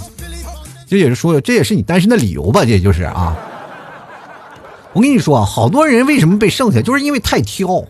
[0.88, 2.62] 这也是说，这也是你单身的理由吧？
[2.62, 3.38] 这也就是啊。
[4.94, 7.86] 我跟你说，好多人为什么被剩下，就是因为太挑。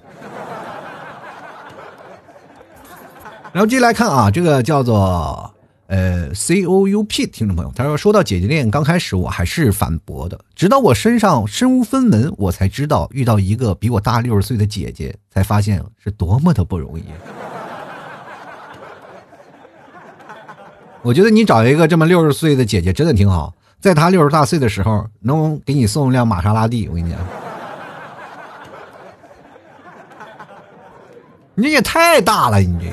[3.51, 5.53] 然后接下来看啊，这个叫做
[5.87, 17.03] 呃 C O U P 听众朋友，他说说到姐姐恋，刚开始我还是反驳的，直到我身上身无分文，我才知道遇到一个比我大六十岁的姐姐，才发现是多么的不容易。
[21.05, 26.87] 我觉得你找一个这么六十岁的姐姐真的挺好，在她六十大岁的时候，能给你送一辆玛莎拉蒂。
[26.87, 27.19] 我跟你讲，
[31.53, 32.85] 你也太大了，你这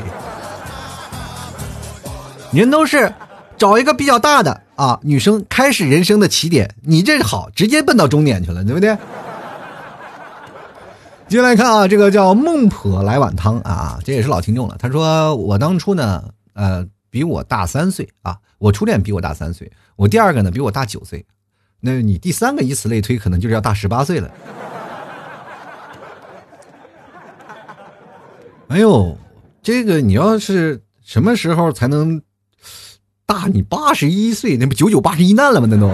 [2.58, 3.10] 人都是
[3.56, 8.94] 找一个比较大的啊女生开始人生的起点，你这好，直接奔到终点去了，对不对？
[11.28, 14.76] 接下来看啊，这个叫孟婆来碗汤啊，这也是老听众了。
[14.78, 16.86] 他说我当初呢，呃。
[17.12, 18.38] 比我大三岁啊！
[18.56, 21.26] 我初恋比我大三岁，我第二个呢比我大九岁，
[21.78, 24.30] 那你第三个以此类推，可能就是要大十八岁了。
[28.68, 29.18] 哎呦，
[29.60, 32.22] 这个你要是什么时候才能
[33.26, 34.56] 大你八十一岁？
[34.56, 35.68] 那不九九八十一难了吗？
[35.70, 35.86] 那都。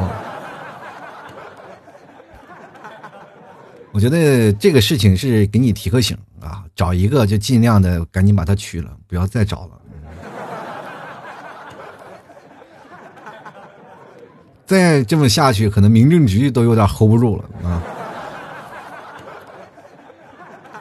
[3.90, 9.72] 我觉得这个事情是给你提个醒啊，找一个就尽量的赶紧把他娶了，不要再找了。
[14.68, 17.82] 再这么下去，可能民政局都有点 hold 不住了啊！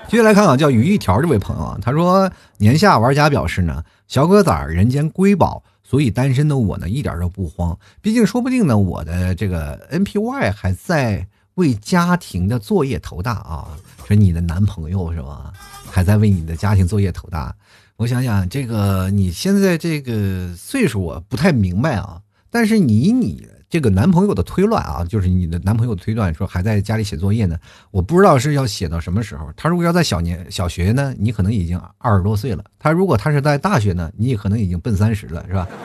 [0.09, 2.29] 接下来看啊，叫于一条这位朋友啊，他说
[2.59, 7.79] ：“年下玩家表示呢，小哥仔人间瑰宝，所以单身的我呢一点都不慌。
[8.01, 11.25] 毕竟说不定呢，我的这个 NPY 还在
[11.55, 13.69] 为家庭的作业头大啊。
[14.05, 15.53] 说你的男朋友是吧，
[15.89, 17.55] 还在为你的家庭作业头大。
[17.95, 22.19] 我想想，这个你现在这个岁数，我不太明白啊。
[22.51, 27.57] 但是你你。”这个男朋友的推断啊，就是你的男朋友推断说还在家里写作业呢，
[27.91, 29.51] 我不知道是要写到什么时候。
[29.57, 35.68] 他如果要在小年小学呢，你可能已经二十多岁了；他如果他是在大学呢，你可能已经奔三十了，是吧？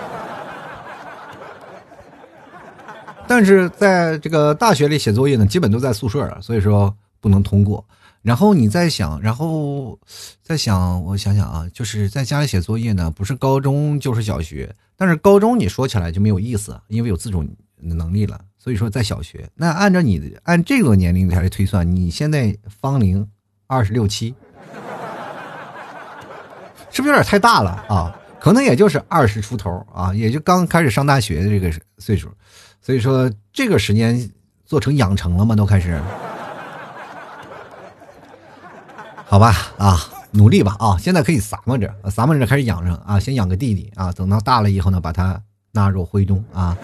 [3.26, 7.84] 但是在这个大学里写作业呢，基本都在宿舍了，所以说不能通过。
[8.20, 9.98] 然后你再想，然后
[10.40, 17.44] 再想，我想想啊，就是在家里写作业呢，不是高中就是小学，但是高中你说起来就没有意思，因为有自主
[17.82, 18.40] 能力了。
[18.58, 23.28] 所以说在小学，那按照你的按这个年龄来推算，你现在芳龄
[23.66, 24.34] 二十六七，
[26.90, 28.16] 是不是有点太大了啊？
[28.38, 32.28] 可能也就是二十出头啊，也就刚开始上大学的这个岁数。
[32.80, 34.30] 所以说这个时间
[34.64, 35.54] 做成养成了吗？
[35.54, 36.00] 都开始。
[39.24, 39.98] 好吧，啊，
[40.30, 45.40] 努力吧，啊，现在可以撒摸着，撒摸着开始养上啊，先养个弟弟啊，等到大了以后呢，把他
[45.72, 46.76] 纳入徽宗啊。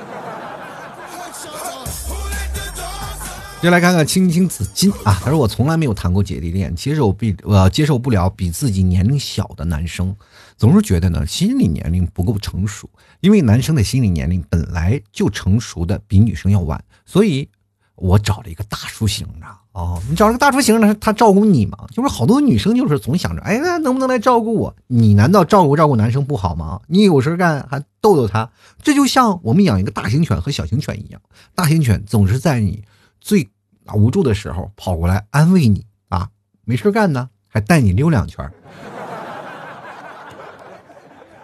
[3.61, 10.15] 就来看看青青子金啊，他说我从来没有谈过姐弟恋，其实我比我接受不了比自己年龄小的男生，
[10.57, 12.89] 总是觉得呢心理年龄不够成熟，
[13.21, 17.49] 因为男生的心理年龄本来就成熟的比女生要晚，所以
[17.97, 19.47] 我找了一个大叔型的。
[19.73, 21.79] 哦，你找了个大叔型的，他照顾你吗？
[21.93, 24.77] 就是好多女生就是总想着，哎，那能不能来照顾我？
[24.87, 26.81] 你难道照顾照顾男生不好吗？
[26.87, 28.51] 你有事干还逗逗他，
[28.83, 31.21] 这就像我们养一个大型犬和小型犬一样，
[31.57, 32.85] 大型犬总是在你
[33.21, 33.49] 最
[33.95, 36.29] 无助的时候跑过来安慰你啊，
[36.65, 38.51] 没事干呢，还带你溜两圈。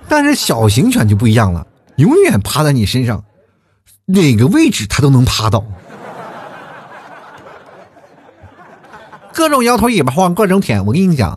[0.08, 1.66] 但是小型犬就不一样了，
[1.96, 3.24] 永远趴在你身上，
[4.04, 5.64] 哪个位置它都能趴到。
[9.32, 10.84] 各种摇头尾巴晃，各种舔。
[10.86, 11.36] 我跟你讲，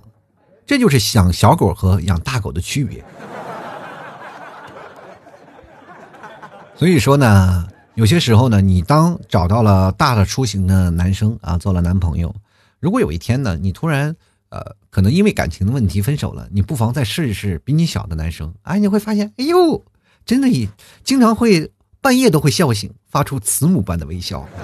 [0.67, 3.03] 这就是养小狗和养大狗的区别。
[6.75, 7.67] 所以说呢，
[7.97, 12.31] 有些时候呢，你当找到了大的出行的男生啊，做了男朋友，
[12.79, 14.15] 如果有一天呢，你突然
[14.49, 18.53] 呃，可能因为感情的问题分手了，你不妨再试一试比你小的男生。
[18.61, 19.83] 哎，你会发现，哎呦，
[20.27, 20.69] 真的，你
[21.03, 24.41] 经常会半夜都会笑醒，发出慈母般的微笑。
[24.41, 24.61] 啊，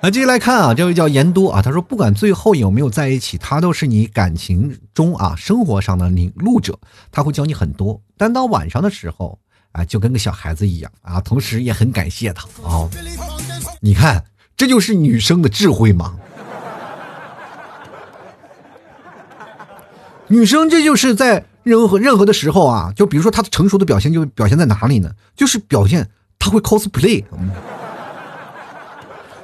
[0.00, 6.78] 那继续来看啊，这位叫严多啊，他说不管最后有没有在一起，他都是你感情中啊生活上的领路者，
[7.12, 8.00] 他会教你很多。
[8.16, 9.38] 但到晚上的时候
[9.78, 12.88] 啊，就跟个小孩子一样啊，同时也很感谢他啊。
[13.80, 14.24] 你看，
[14.56, 16.16] 这就是女生的智慧吗？
[20.26, 25.10] 女生这就是在任何任何的时候啊，就比如说她的成熟的表现，就表现在哪里呢？
[25.36, 26.08] 就是表现
[26.38, 27.24] 她会 cosplay。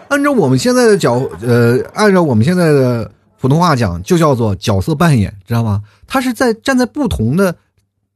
[0.08, 3.10] 按照我们现在的角，呃，按照我们现在的
[3.40, 5.82] 普通话讲，就叫做角色扮演，知道吗？
[6.06, 7.56] 她是在站在不同的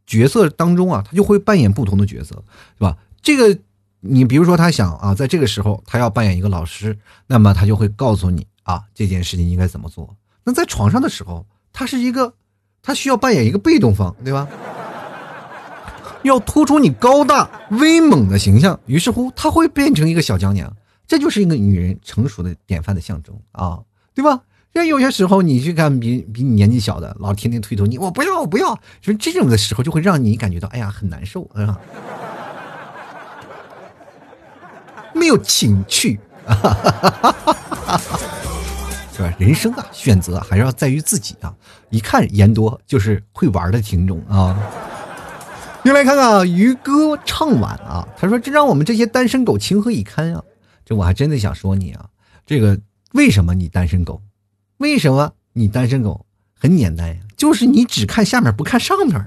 [0.09, 2.35] 角色当中啊，他就会扮演不同的角色，
[2.77, 2.97] 是吧？
[3.23, 3.57] 这个
[4.01, 10.17] 你比如说，他想啊，在这个时候他要扮演一个老师，那么他就会告诉你啊，这件事情应该怎么做。
[10.45, 12.33] 那在床上的时候，他是一个，
[12.83, 14.49] 他需要扮演一个被动方，对吧？
[16.25, 20.75] 要突出你高大威猛的形象，于是乎他会变成一个小娇娘。
[21.07, 23.81] 这就是一个女人成熟的典范的象征啊，
[24.15, 24.41] 对吧？
[24.75, 31.79] 像有些时候你去看比比你年纪小的，老天天推脱你，我不要，我不要，就这种的时候就会让你感觉到，哎呀，很难受，啊，
[35.15, 36.21] 没有情趣，
[39.13, 39.35] 是吧？
[39.39, 41.53] 人生啊，选择还是要在于自己啊。
[41.91, 44.57] 一看言多就是会玩的听众啊。
[45.85, 50.43] 又来看看渔歌唱晚啊，他说：“这让我们这些单身狗情何以堪啊！”
[50.85, 52.07] 这我还真的想说你啊，
[52.45, 52.79] 这个
[53.13, 54.21] 为什么你单身狗？
[54.79, 56.25] 为什么你单身狗？
[56.61, 59.25] 很简单呀，就是你只看下面不看上面。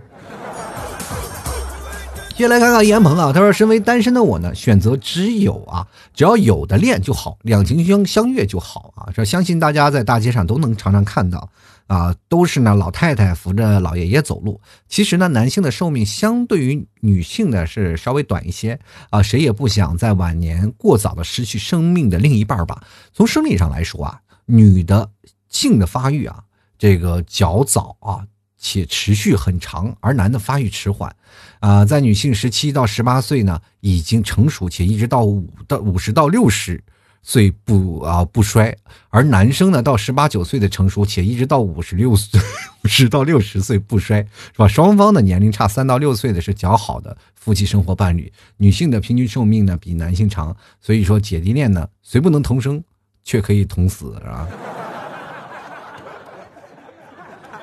[2.36, 9.12] 接来看看严鹏啊，他说：“身为单身的我呢，选择只有啊，只要有的恋就好，两情相相悦就好啊。
[9.14, 11.48] 这相信大家在大街上都能常常看到。”
[11.88, 14.60] 啊，都是呢，老太太扶着老爷爷走路。
[14.88, 18.80] 其实呢，男性的寿命相对于女性的是稍微短一些
[19.10, 19.22] 啊。
[19.22, 22.82] 谁也不想在晚年过早的失去生命的另一半吧。
[23.12, 25.10] 从生理上来说啊，女的
[25.52, 26.44] 性的发育啊，
[26.80, 28.26] 这个较早啊，
[28.58, 31.16] 且持续很长，而男的发育迟缓。
[31.60, 36.84] 啊，在女性十七到十八岁呢，已经成熟且一直到五到五十到六十。
[37.24, 38.76] 岁不啊不衰，
[39.10, 42.42] 而男生呢到十八九岁的成熟，且一直到五十六岁，
[42.84, 44.68] 五十到六十岁不衰，是吧？
[44.68, 48.34] 双方的年龄差三到六岁的是较好的夫妻生活伴侣。
[48.58, 52.84] 女性的平均寿命呢比男性长，所以说姐弟恋呢虽不能同生，
[53.24, 54.48] 却可以同死，是吧？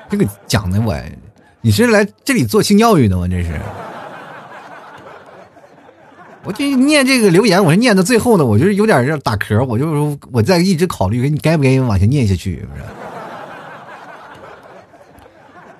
[0.09, 0.95] 这个讲的我，
[1.61, 3.27] 你是来这里做性教育的吗？
[3.27, 3.59] 这是。
[6.43, 12.65] 我就念这个留言，我是念到最后呢，我就是有点打嗝，我就是我在一直考虑，你该不该往下念下去？
[12.71, 12.83] 不是？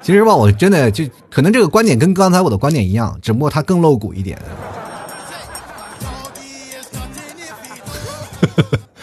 [0.01, 4.37] 其实吧，我真的就可能这个观点跟刚才我的观点一样，只不过它更露骨一点。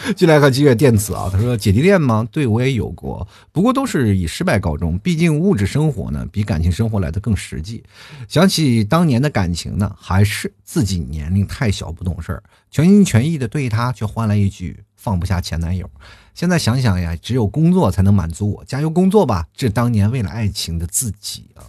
[0.15, 2.27] 进来看七月电子啊，他说姐弟恋吗？
[2.31, 4.99] 对我也有过，不过都是以失败告终。
[4.99, 7.83] 毕竟物质生活呢，比感情生活来的更实际。
[8.29, 15.91] 想起当年的感情呢，还是自己年龄太小不懂事儿，全心全意的对他，却换来一句放不下前男友。
[16.35, 19.47] 现在想想呀，只有工作才能满足我，加油工作吧！
[19.57, 21.65] 这当年为了爱情的自己啊，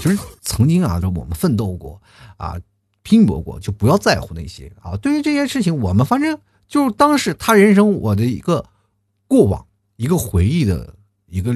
[0.00, 2.00] 其实曾经啊，就我们奋斗过
[2.38, 2.56] 啊，
[3.02, 4.96] 拼搏过，就不要在乎那些啊。
[4.96, 6.38] 对于这些事情，我们反正。
[6.72, 8.64] 就是当时他人生我的一个
[9.28, 9.62] 过往，
[9.96, 10.94] 一个回忆的
[11.26, 11.52] 一个，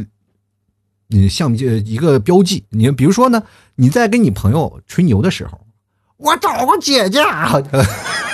[1.09, 2.62] 嗯，像一个标记。
[2.69, 3.43] 你比如说呢，
[3.77, 5.59] 你在跟你朋友吹牛的时候，
[6.19, 7.51] 我找个姐姐，啊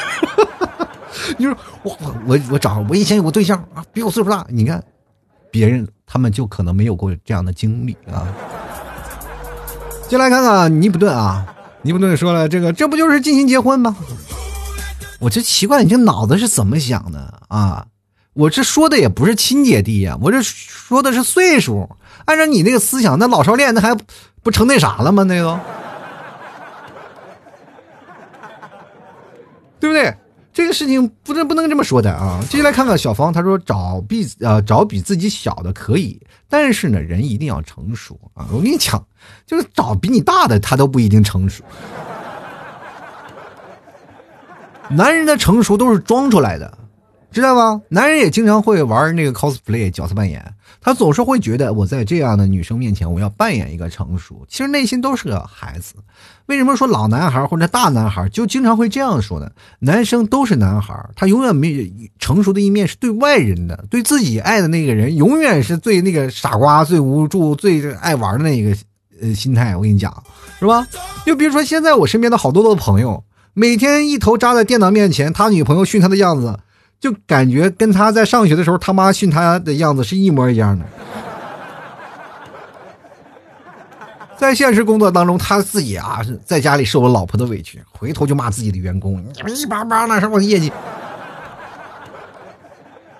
[1.39, 4.45] 你说我我我找我以前有个对象啊，比我岁数大。
[4.49, 4.83] 你看
[5.53, 8.27] 别人他们就可能没有过这样的经历啊。
[10.09, 11.47] 进来看看尼普顿啊，
[11.83, 13.97] 尼普顿说了，这个这不就是进行结婚吗？
[15.23, 17.87] 我这奇怪，你这脑子是怎么想的啊？
[18.33, 21.89] 我这说的也不是亲姐弟呀，我这说的是岁数。
[22.25, 23.97] 按照你那个思想，那老少恋那还
[24.43, 25.23] 不成那啥了吗？
[25.23, 25.61] 那个，
[29.79, 30.13] 对不对？
[30.53, 32.39] 这个事情不能不能这么说的啊！
[32.51, 38.47] 接下来看看小芳，她说找比呃找比自己小的可以，但是呢，人一定要成熟啊！
[38.53, 39.03] 我跟你讲，
[39.47, 41.63] 就是找比你大的，他都不一定成熟。
[44.95, 46.77] 男人的成熟都是装出来的，
[47.31, 47.81] 知道吗？
[47.89, 50.45] 男人也经常会玩那个 cosplay 角色扮演，
[50.83, 55.95] 他总是会觉得我在这样的女生面前，我要扮演一个成熟，其实内心都是个孩子。
[56.47, 59.51] 为什么说老男孩或者大男孩就经常会这样说呢？
[59.79, 68.77] 男生都是男孩，他永远没成熟的一面是对外人的，对自己爱的那个人，永远是最那个傻瓜、最无助、最爱玩的那个
[69.23, 69.75] 呃心态。
[69.75, 70.23] 我跟你讲，
[70.59, 70.87] 是吧？
[71.25, 73.25] 就比如说现在我身边的好多的朋友。
[73.55, 76.59] 每天一头扎在电脑面前，他女朋友训他的样子，
[76.99, 80.85] 就感觉跟他在上学的时候他妈训他的样子是一模一样的。
[84.39, 90.73] 在现实工作当中，他自己啊是在家里受了老婆的委屈，回头就骂自己的员工：“你们一帮帮的，什么业绩？”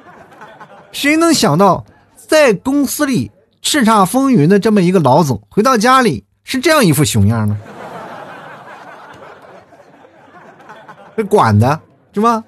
[0.93, 1.85] 谁能想到，
[2.17, 3.31] 在公司里
[3.63, 7.57] 叱咤风云的这么一个老总，回到家里是这样一副熊样呢？
[11.17, 11.81] 这管的
[12.13, 12.45] 是吗？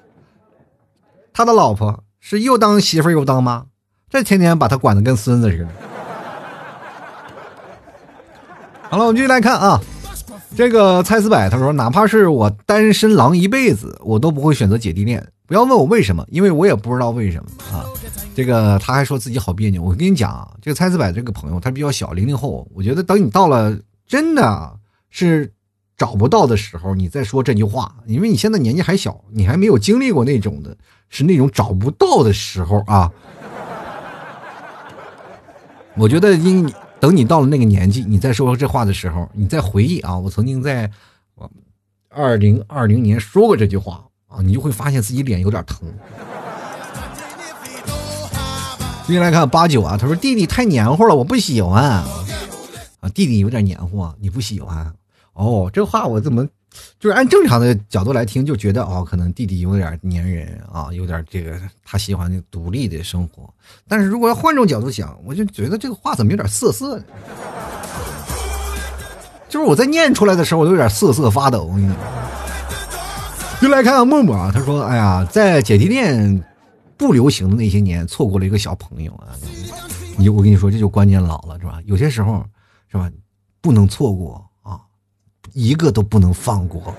[1.33, 3.65] 他的老婆是又当媳妇又当妈，
[4.09, 5.67] 这天天把他管的跟孙子似的。
[8.89, 9.81] 好了，我们继续来看啊，
[10.55, 15.27] 这个蔡思柏他说：“哪怕是我单身狼一辈子，我都不会选择姐弟恋。
[15.45, 17.83] 不要问我为什么，因为我也不知道为什么啊。”
[18.33, 19.83] 这个他还说自己好别扭。
[19.83, 22.65] 我跟你讲啊，这个蔡思柏这个朋友他比较小，零零后。
[22.73, 24.73] 我觉得等你到了真的
[25.09, 25.51] 是。
[25.97, 30.75] 找不到的时候，你再说这句话，因为你现在年纪还小，你还没有经历过那种的，
[31.09, 33.11] 是那种找不到的时候啊。
[35.95, 36.69] 我觉得，因
[36.99, 40.91] 等你到了那个年纪，你再说这话的时候，你再回忆啊，我曾经在
[42.09, 45.87] 二零二零年说过这句话啊，你就会发现自己脸有点疼。
[49.07, 52.05] 接下来看八九啊，他说弟弟太黏糊了，我不喜欢啊，
[53.13, 54.93] 弟弟有点黏糊，你不喜欢。
[55.35, 56.45] 哦，这话我怎么
[56.99, 63.53] 就是按正常的角度来听，就觉得哦，可能弟弟有点粘人啊，有点这个他喜欢独立的生活。
[63.87, 67.05] 但是如果要换种角度想，我就觉得这个话怎么有点涩涩的？
[69.47, 71.71] 就是我在念出来的时候，我都有点瑟瑟发抖。
[73.61, 76.43] 就来看看默默啊，他说：“哎呀，在姐弟恋
[76.97, 79.31] 不流行的那些年，错过了一个小朋友啊。
[80.17, 81.79] 你我跟你说，这就关键老了，是吧？
[81.85, 82.45] 有些时候，
[82.91, 83.09] 是吧？
[83.61, 84.45] 不能错过。”
[85.55, 86.93] 一个都不能放过。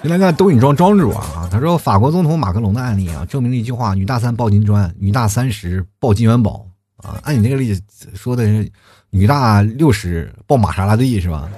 [0.00, 6.66] 先来看东影庄庄主啊，他说法国总统马克龙的案例啊，证明了一句话：女大三抱金砖，女大三十抱金元宝
[6.98, 7.18] 啊。
[7.24, 7.82] 按你那个例子
[8.14, 8.70] 说的是，
[9.08, 11.48] 女大六十抱玛莎拉蒂是吧？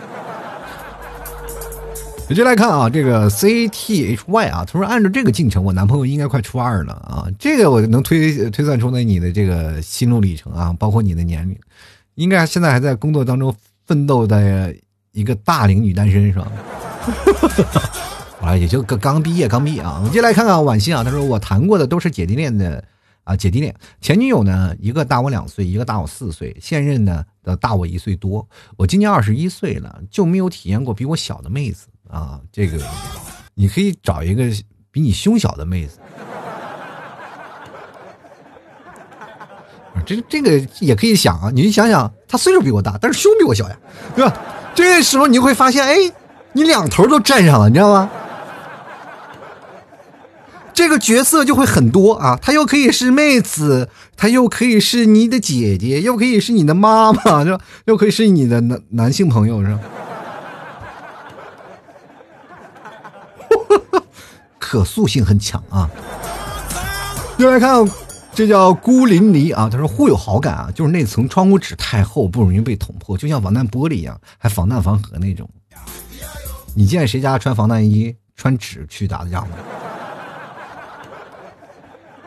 [2.29, 7.27] 直接来看啊，这个 C T H Y 啊，他说按照这个进程，我男朋友应该快初二了啊。
[7.39, 11.59] 这个我能推推算出来你的这个心路历程啊，包括你的年龄，
[12.15, 13.53] 应该现在还在工作当中。
[13.87, 14.75] 奋斗的
[15.13, 16.51] 一个大龄女单身是吧？
[18.43, 19.95] 啊，也就刚刚毕业，刚毕业啊。
[19.99, 22.85] 我们接下来看看婉欣啊，她说我谈过的都是姐弟恋的
[23.25, 23.75] 啊，姐弟恋。
[24.01, 28.47] 前女友呢，一个大我两岁，一个大我四岁，现任呢的大我一岁多。
[28.77, 32.41] 我今年二十一岁了，就没有体验过比我小的妹子啊。
[32.53, 32.79] 这个
[33.55, 34.45] 你可以找一个
[34.91, 35.99] 比你胸小的妹子。
[40.05, 43.77] 这这个也可以想啊，你想想，他岁数比我大，但是胸比我小呀，
[44.15, 44.33] 对吧？
[44.75, 45.97] 这时候你就会发现，哎，
[46.53, 48.11] 你两头都占上了，你知道吗？
[50.75, 57.59] 这个角色就会很多啊，他又可以是妹子，他又可以是你的姐姐，又可以是你的妈妈，是吧？
[57.87, 59.81] 又可以是你的男男性朋友，是吧？
[64.59, 65.89] 可塑性很强啊。
[67.39, 67.89] 又来看，
[68.37, 69.67] 这叫孤零离啊。
[69.73, 75.49] 他说互有好感啊，就是那层窗户纸太厚，不容易被捅破，就像防弹玻璃一样，还防弹防核那种。
[76.75, 79.49] 你见谁家穿防弹衣、穿纸去打架吗？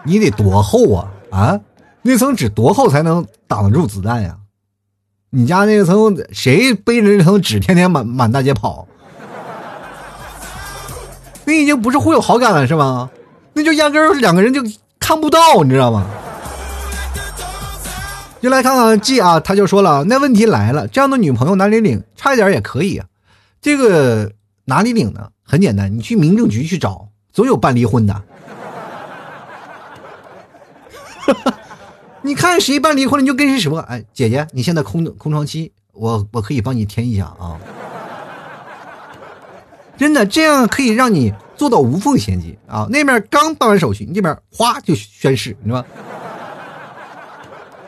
[0.01, 1.59] 你得多厚啊啊！
[2.01, 4.35] 那层纸多厚才能挡得住子弹呀？
[5.29, 8.87] 你家那层谁背着那层纸天天满满大街跑？
[11.45, 13.11] 那已经不是互有好感了是吗？
[13.53, 14.63] 那就压根儿两个人就
[15.09, 16.05] 看不到，你知道吗？
[18.39, 22.03] 就来看看 G 啊，他就说了，那问题来了，这样的女朋友哪里领？
[22.15, 23.07] 差一点也可以啊。
[23.59, 24.31] 这个
[24.65, 25.29] 哪里领呢？
[25.43, 28.21] 很简单，你去民政局去找，总有办离婚的。
[32.21, 33.79] 你看谁办离婚了，你就跟谁说。
[33.79, 37.57] 哎，姐姐，你现在空空窗期，我我可以帮你填一下啊。
[39.97, 42.87] 真的，这样可以让你做到无缝衔接啊！
[42.89, 45.85] 那边刚办完手续，你这边哗就宣誓，你知道吗？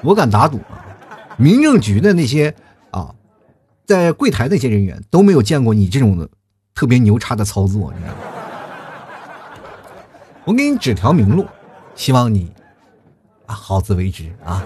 [0.01, 0.84] 我敢打赌啊，
[1.38, 2.53] 民政局的那些
[2.91, 3.15] 啊，
[3.86, 6.28] 在柜台那些人员都没有见过你这种的
[6.76, 8.19] 特别牛叉的操作，你知道吗？
[10.43, 11.47] 我给你指条明路，
[11.95, 12.51] 希望你
[13.45, 14.61] 啊好自为之啊。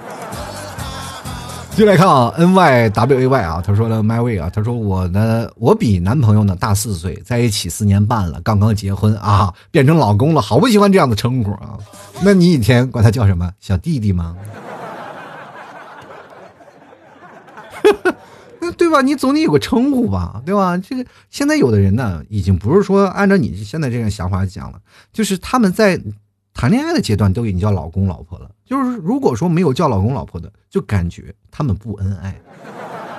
[1.76, 11.78] 就来看啊，N Y W A Y 啊，他说了 My way 啊，他说我的我比男朋友呢大四岁，在一起四年半了，刚刚结婚啊，变成老公了，好不喜欢这样的称呼啊。
[12.22, 13.52] 那你以前管他叫什么？
[13.60, 14.38] 小弟弟吗？
[18.62, 19.02] 那对吧？
[19.02, 20.78] 你总得有个称呼吧，对吧？
[20.78, 24.80] 这个现在有的人呢，已经不是说按照你现在这个想法讲了，
[25.12, 26.00] 就是他们在
[26.56, 28.50] 谈恋爱的阶段都已经叫老公老婆了。
[28.66, 32.36] 就是如果说没有叫老公老婆的，就感觉他们不恩爱。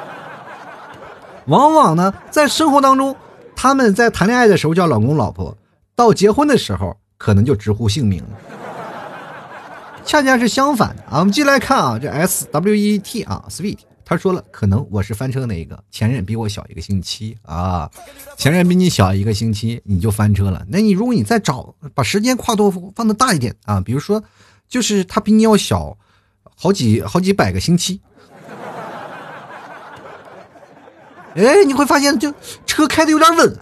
[1.47, 3.15] 往往呢，在生活当中，
[3.55, 5.57] 他们在谈恋爱的时候叫老公老婆，
[5.95, 8.31] 到结婚的时候可能就直呼姓名了。
[10.05, 11.19] 恰恰是相反的啊！
[11.19, 17.91] 我们继续来看啊，这 S W E T 啊，Sweet，他说了，可能我是翻车那一个，前任比我小一个星期啊，
[18.39, 20.65] 前任比你小一个星期，你就翻车了。
[20.69, 24.23] 那你如果你再找，把时间跨度放的大一点啊，比如说。
[24.69, 25.97] 就是他比你要小，
[26.57, 28.01] 好几好几百个星期。
[31.37, 32.35] 哎，你会发现，就
[32.67, 33.57] 车开的有点稳。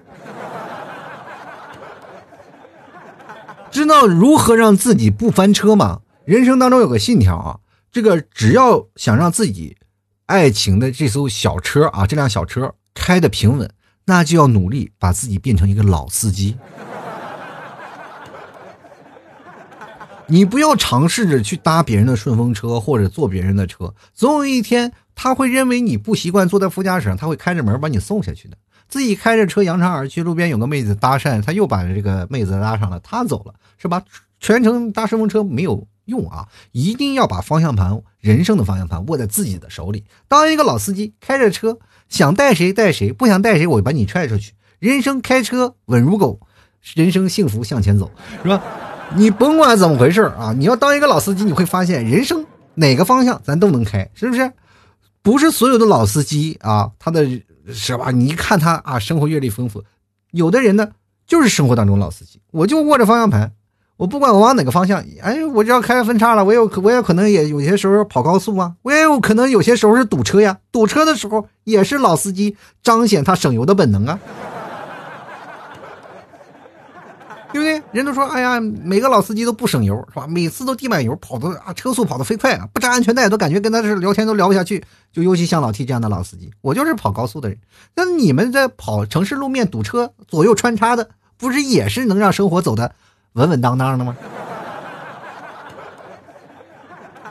[3.70, 6.00] 知道如何让自己不翻车吗？
[6.24, 7.60] 人生当中有个信条啊，
[7.92, 9.76] 这个只要想让自己
[10.26, 13.70] 爱情的这艘小车啊，这辆小车开的平稳，
[14.06, 16.56] 那就要努力把自己变成一个老司机。
[20.26, 28.56] 你不要尝试着去搭别人的顺风车或者坐别人的车，总有一天他会认为你不习惯坐在副驾驶上，他会开着门把你送下去的。
[28.88, 34.02] 自己开着车扬长而去，路边有个妹子搭讪，他又把这个妹子拉上了，他走了，是吧？
[34.40, 40.02] 全程搭顺风车没有用啊，一定要把方向盘，人生的方向盘握在自己的手里。
[40.28, 44.54] 当一个老司机，开着车想带谁带谁，不想带谁我就把你踹出去。
[44.78, 46.40] 人生开车稳如狗，
[46.94, 48.10] 人生幸福向前走，
[48.42, 48.62] 是吧？
[49.14, 52.46] 你甭管怎么回事啊，你要当一个老司机，你会发现人生
[52.76, 54.50] 哪个方向咱都能开，是不是？
[55.20, 57.28] 不是所有的老司机啊，他的
[57.74, 58.10] 是吧？
[58.10, 59.84] 你一看他啊，生活阅历丰富，
[60.30, 60.88] 有的人呢
[61.26, 63.52] 就是生活当中老司机，我就握着方向盘，
[64.04, 74.20] 我不管我往哪个方向，哎，我就要开分叉了，我有我也可能也有些时候跑高速啊，我也有可能有些时候是堵车呀，堵车的时候也是老司机彰显他省油的本能啊。
[77.50, 77.82] 对不对？
[77.92, 80.26] 人都说，哎呀，每个老司机都不省油，是吧？
[80.26, 84.84] 每次都滴满油，跑的啊，车速跑得飞快啊，不扎安全带都感觉跟他是聊天都聊不下去。
[85.14, 87.56] 就尤其像老 T 这样的老司机，我就是跑高速的人。
[87.96, 92.92] 那你们在跑城市路面堵车，左右穿插的，不是也是能让生活走的
[93.34, 94.16] 稳稳当当的吗？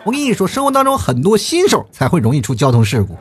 [0.04, 3.16] 我跟你说，生活当中很多新手才会容易出交通事故，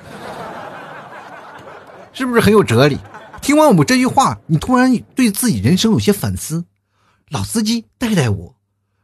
[2.12, 2.98] 是不是很有哲理？
[3.40, 6.64] 听完我们这句话，你突然对自己人生有些反思。
[7.30, 8.56] 老司机带带我，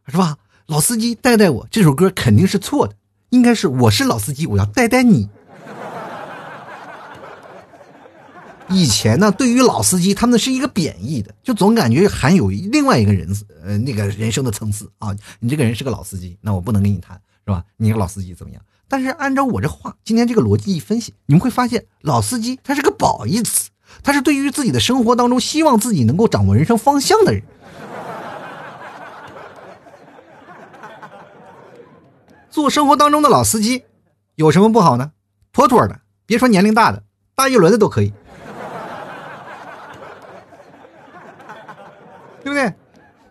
[0.08, 0.38] 是吧？
[0.66, 2.94] 老司机带带我，这首歌肯定是错的，
[3.30, 5.28] 应该是我是老司机，我要带带你。
[8.70, 13.28] 以前呢，对于老司机，他们是一个贬义的，就总感觉含有另外一个人，
[13.64, 15.16] 呃，那个人生的层次啊。
[15.40, 17.64] 你这个人是个老司机，那我不能跟你谈，是吧？
[17.76, 18.62] 你个老司机怎么样？
[18.86, 23.70] 但是按照我这话，今天这个逻辑一分析，你们会发现，老司机他是个褒义词，
[24.02, 27.42] 他是对于自己的生活当中希望自己能够掌握人生方向的人。
[32.50, 33.84] 做生活当中的老司机，
[34.34, 35.12] 有什么不好呢？
[35.52, 37.02] 妥妥的，别说年龄大的，
[37.34, 38.12] 大一轮的都可以。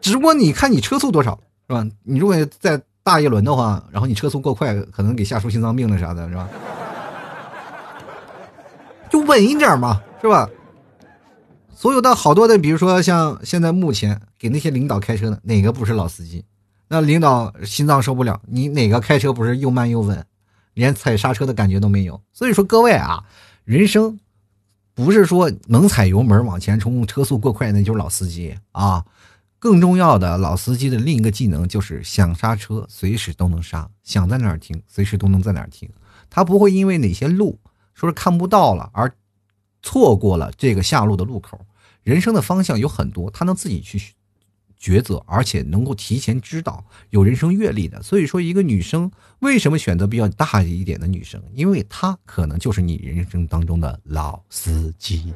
[0.07, 1.37] 只不过你看你车速多少，
[1.67, 1.85] 是吧？
[2.03, 6.47] 你如果在大一轮的话，然后你车速过快，可能给吓出心脏病了啥的，是吧？
[9.09, 10.49] 就稳一点嘛，是吧？
[11.75, 16.45] 所有的好多的，比如说像现在目前给那些领导开车的，哪个不是老司机？
[16.87, 20.25] 那领导心脏受不了，你哪个开车不是又慢又稳，
[20.73, 22.21] 连踩刹车的感觉都没有？
[22.31, 23.25] 所以说各位啊，
[23.65, 24.17] 人生
[24.95, 29.03] 不是说能踩油门往前冲，车速过快那就是老司机啊。
[29.59, 35.89] 更重要的，老司机的另一个技能就是想刹车随时都能刹，想在哪儿停随时都能在哪儿停。
[36.29, 37.59] 他不会因为哪些路
[37.95, 39.11] 说是看不到了而
[39.81, 41.59] 错过了这个下路的路口。
[42.03, 44.13] 人生的方向有很多，他能自己去
[44.79, 48.01] 抉择，而且能够提前知道，有人生阅历的。
[48.03, 51.41] 所以说，一个女生为什么选择比较大一点的女生？
[51.53, 55.33] 因为她可能就是你人生当中的老司机。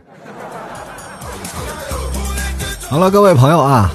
[2.88, 3.92] 好了，各位朋友啊。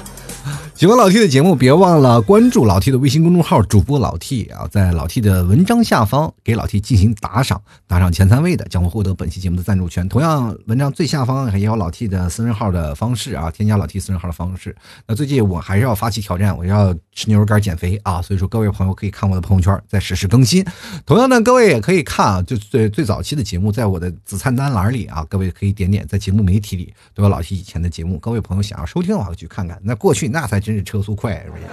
[0.77, 10.07] 喜欢老 T 的节目，别忘了关注老 T 的微信公众号，主播老 T 啊，在老 T 的文章下方给老 T 进行打赏，打赏前三位的将会获得本期节目的赞助权。
[10.07, 14.75] 同样，文章最下方也有老 T 的私人号的方式啊，添加老 T 私人号的方式。
[15.07, 20.63] 那最近我还是要发起挑战，我要吃牛肉干减肥啊，所以说各位朋友可以看我的朋友圈，在实时更新。
[21.07, 28.19] 同样呢，各位也可以看啊，就最最早期的节目，在我的子菜单栏里啊，各位可以点点，在节目媒体里都有老 T 以前的节目。
[28.19, 29.79] 各位朋友想要收听的话，去看看。
[29.81, 30.61] 那过去那才。
[30.67, 31.63] 真是车速快，是不是？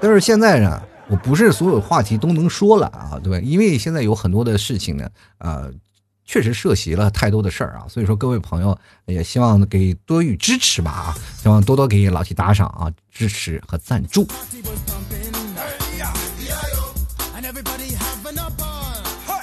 [0.00, 3.38] 但是现在呢，我不是所有话题都能说了啊，对吧？
[3.44, 5.70] 因为现在有很多的事情呢，呃，
[6.24, 8.74] 确实涉及了太多的事儿啊，所以说各位朋友
[9.04, 14.26] 也希望给多予支持吧啊，希望多多给老七打赏啊，支持和赞助。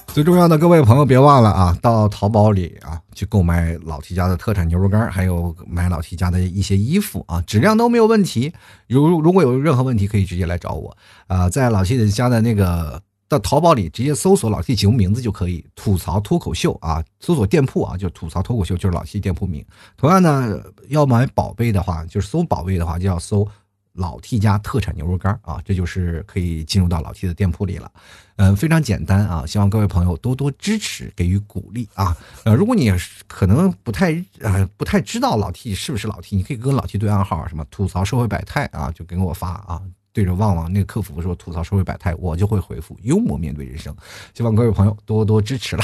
[0.08, 8.52] 最重要的，各位朋友别忘了啊，到淘宝里啊去购买老 T 家的特产牛肉干，还有买老 T 家的一些衣服啊，质量都没有问题。
[8.88, 10.98] 如如果有任何问题，可以直接来找我
[11.28, 13.00] 啊，在老 T 家的那个
[13.30, 19.64] 到淘宝里直接搜索老 T 节目名字就可以，吐槽脱口秀啊，搜索店铺啊，就吐槽脱口秀就是老 T 店铺名。
[19.98, 23.48] 同样呢，要买宝贝的话，就是搜宝贝的话，就要搜。
[23.94, 27.92] 老 T 家特产牛肉干啊，这就是可以进入到老 T 的店铺里了，
[28.38, 32.16] 嗯，非常简单啊，希望各位朋友多多支持，给予鼓励啊。
[32.46, 32.92] 呃，如果你
[33.28, 39.82] 可能不太呃不太知道老 T 是不是老 T，你可以跟老 T 对暗号，什么吐槽社会百态啊，就给我发啊，
[40.14, 43.96] 对着旺旺那个客服说吐槽社会百态，我就会回复幽默面对人生。
[44.34, 45.84] 希望各位朋友多多支持了。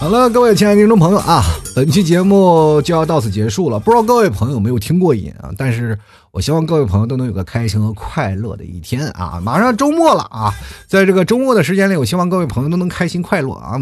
[0.00, 1.44] 好了，各位亲爱的听众朋友啊，
[1.76, 3.78] 本期节目就要到此结束了。
[3.78, 5.50] 不知道各位朋友有没有听过瘾啊？
[5.58, 5.96] 但是
[6.30, 9.38] 我希望各位朋友都能有个开心和快乐的一天啊！
[9.44, 10.54] 马上周末了啊，
[10.88, 13.78] 在这个周末的时间里，我希望各位朋友都能开心快乐啊，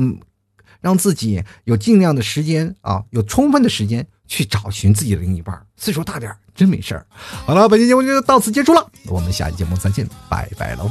[0.81, 5.57] 让自己有尽量的时间啊，有充分的时间去找寻自己的另一半。
[5.77, 7.07] 岁数大点真没事儿。
[7.47, 10.91] 好了，本期节目就到此结束了，我们下期节目再见，拜拜喽。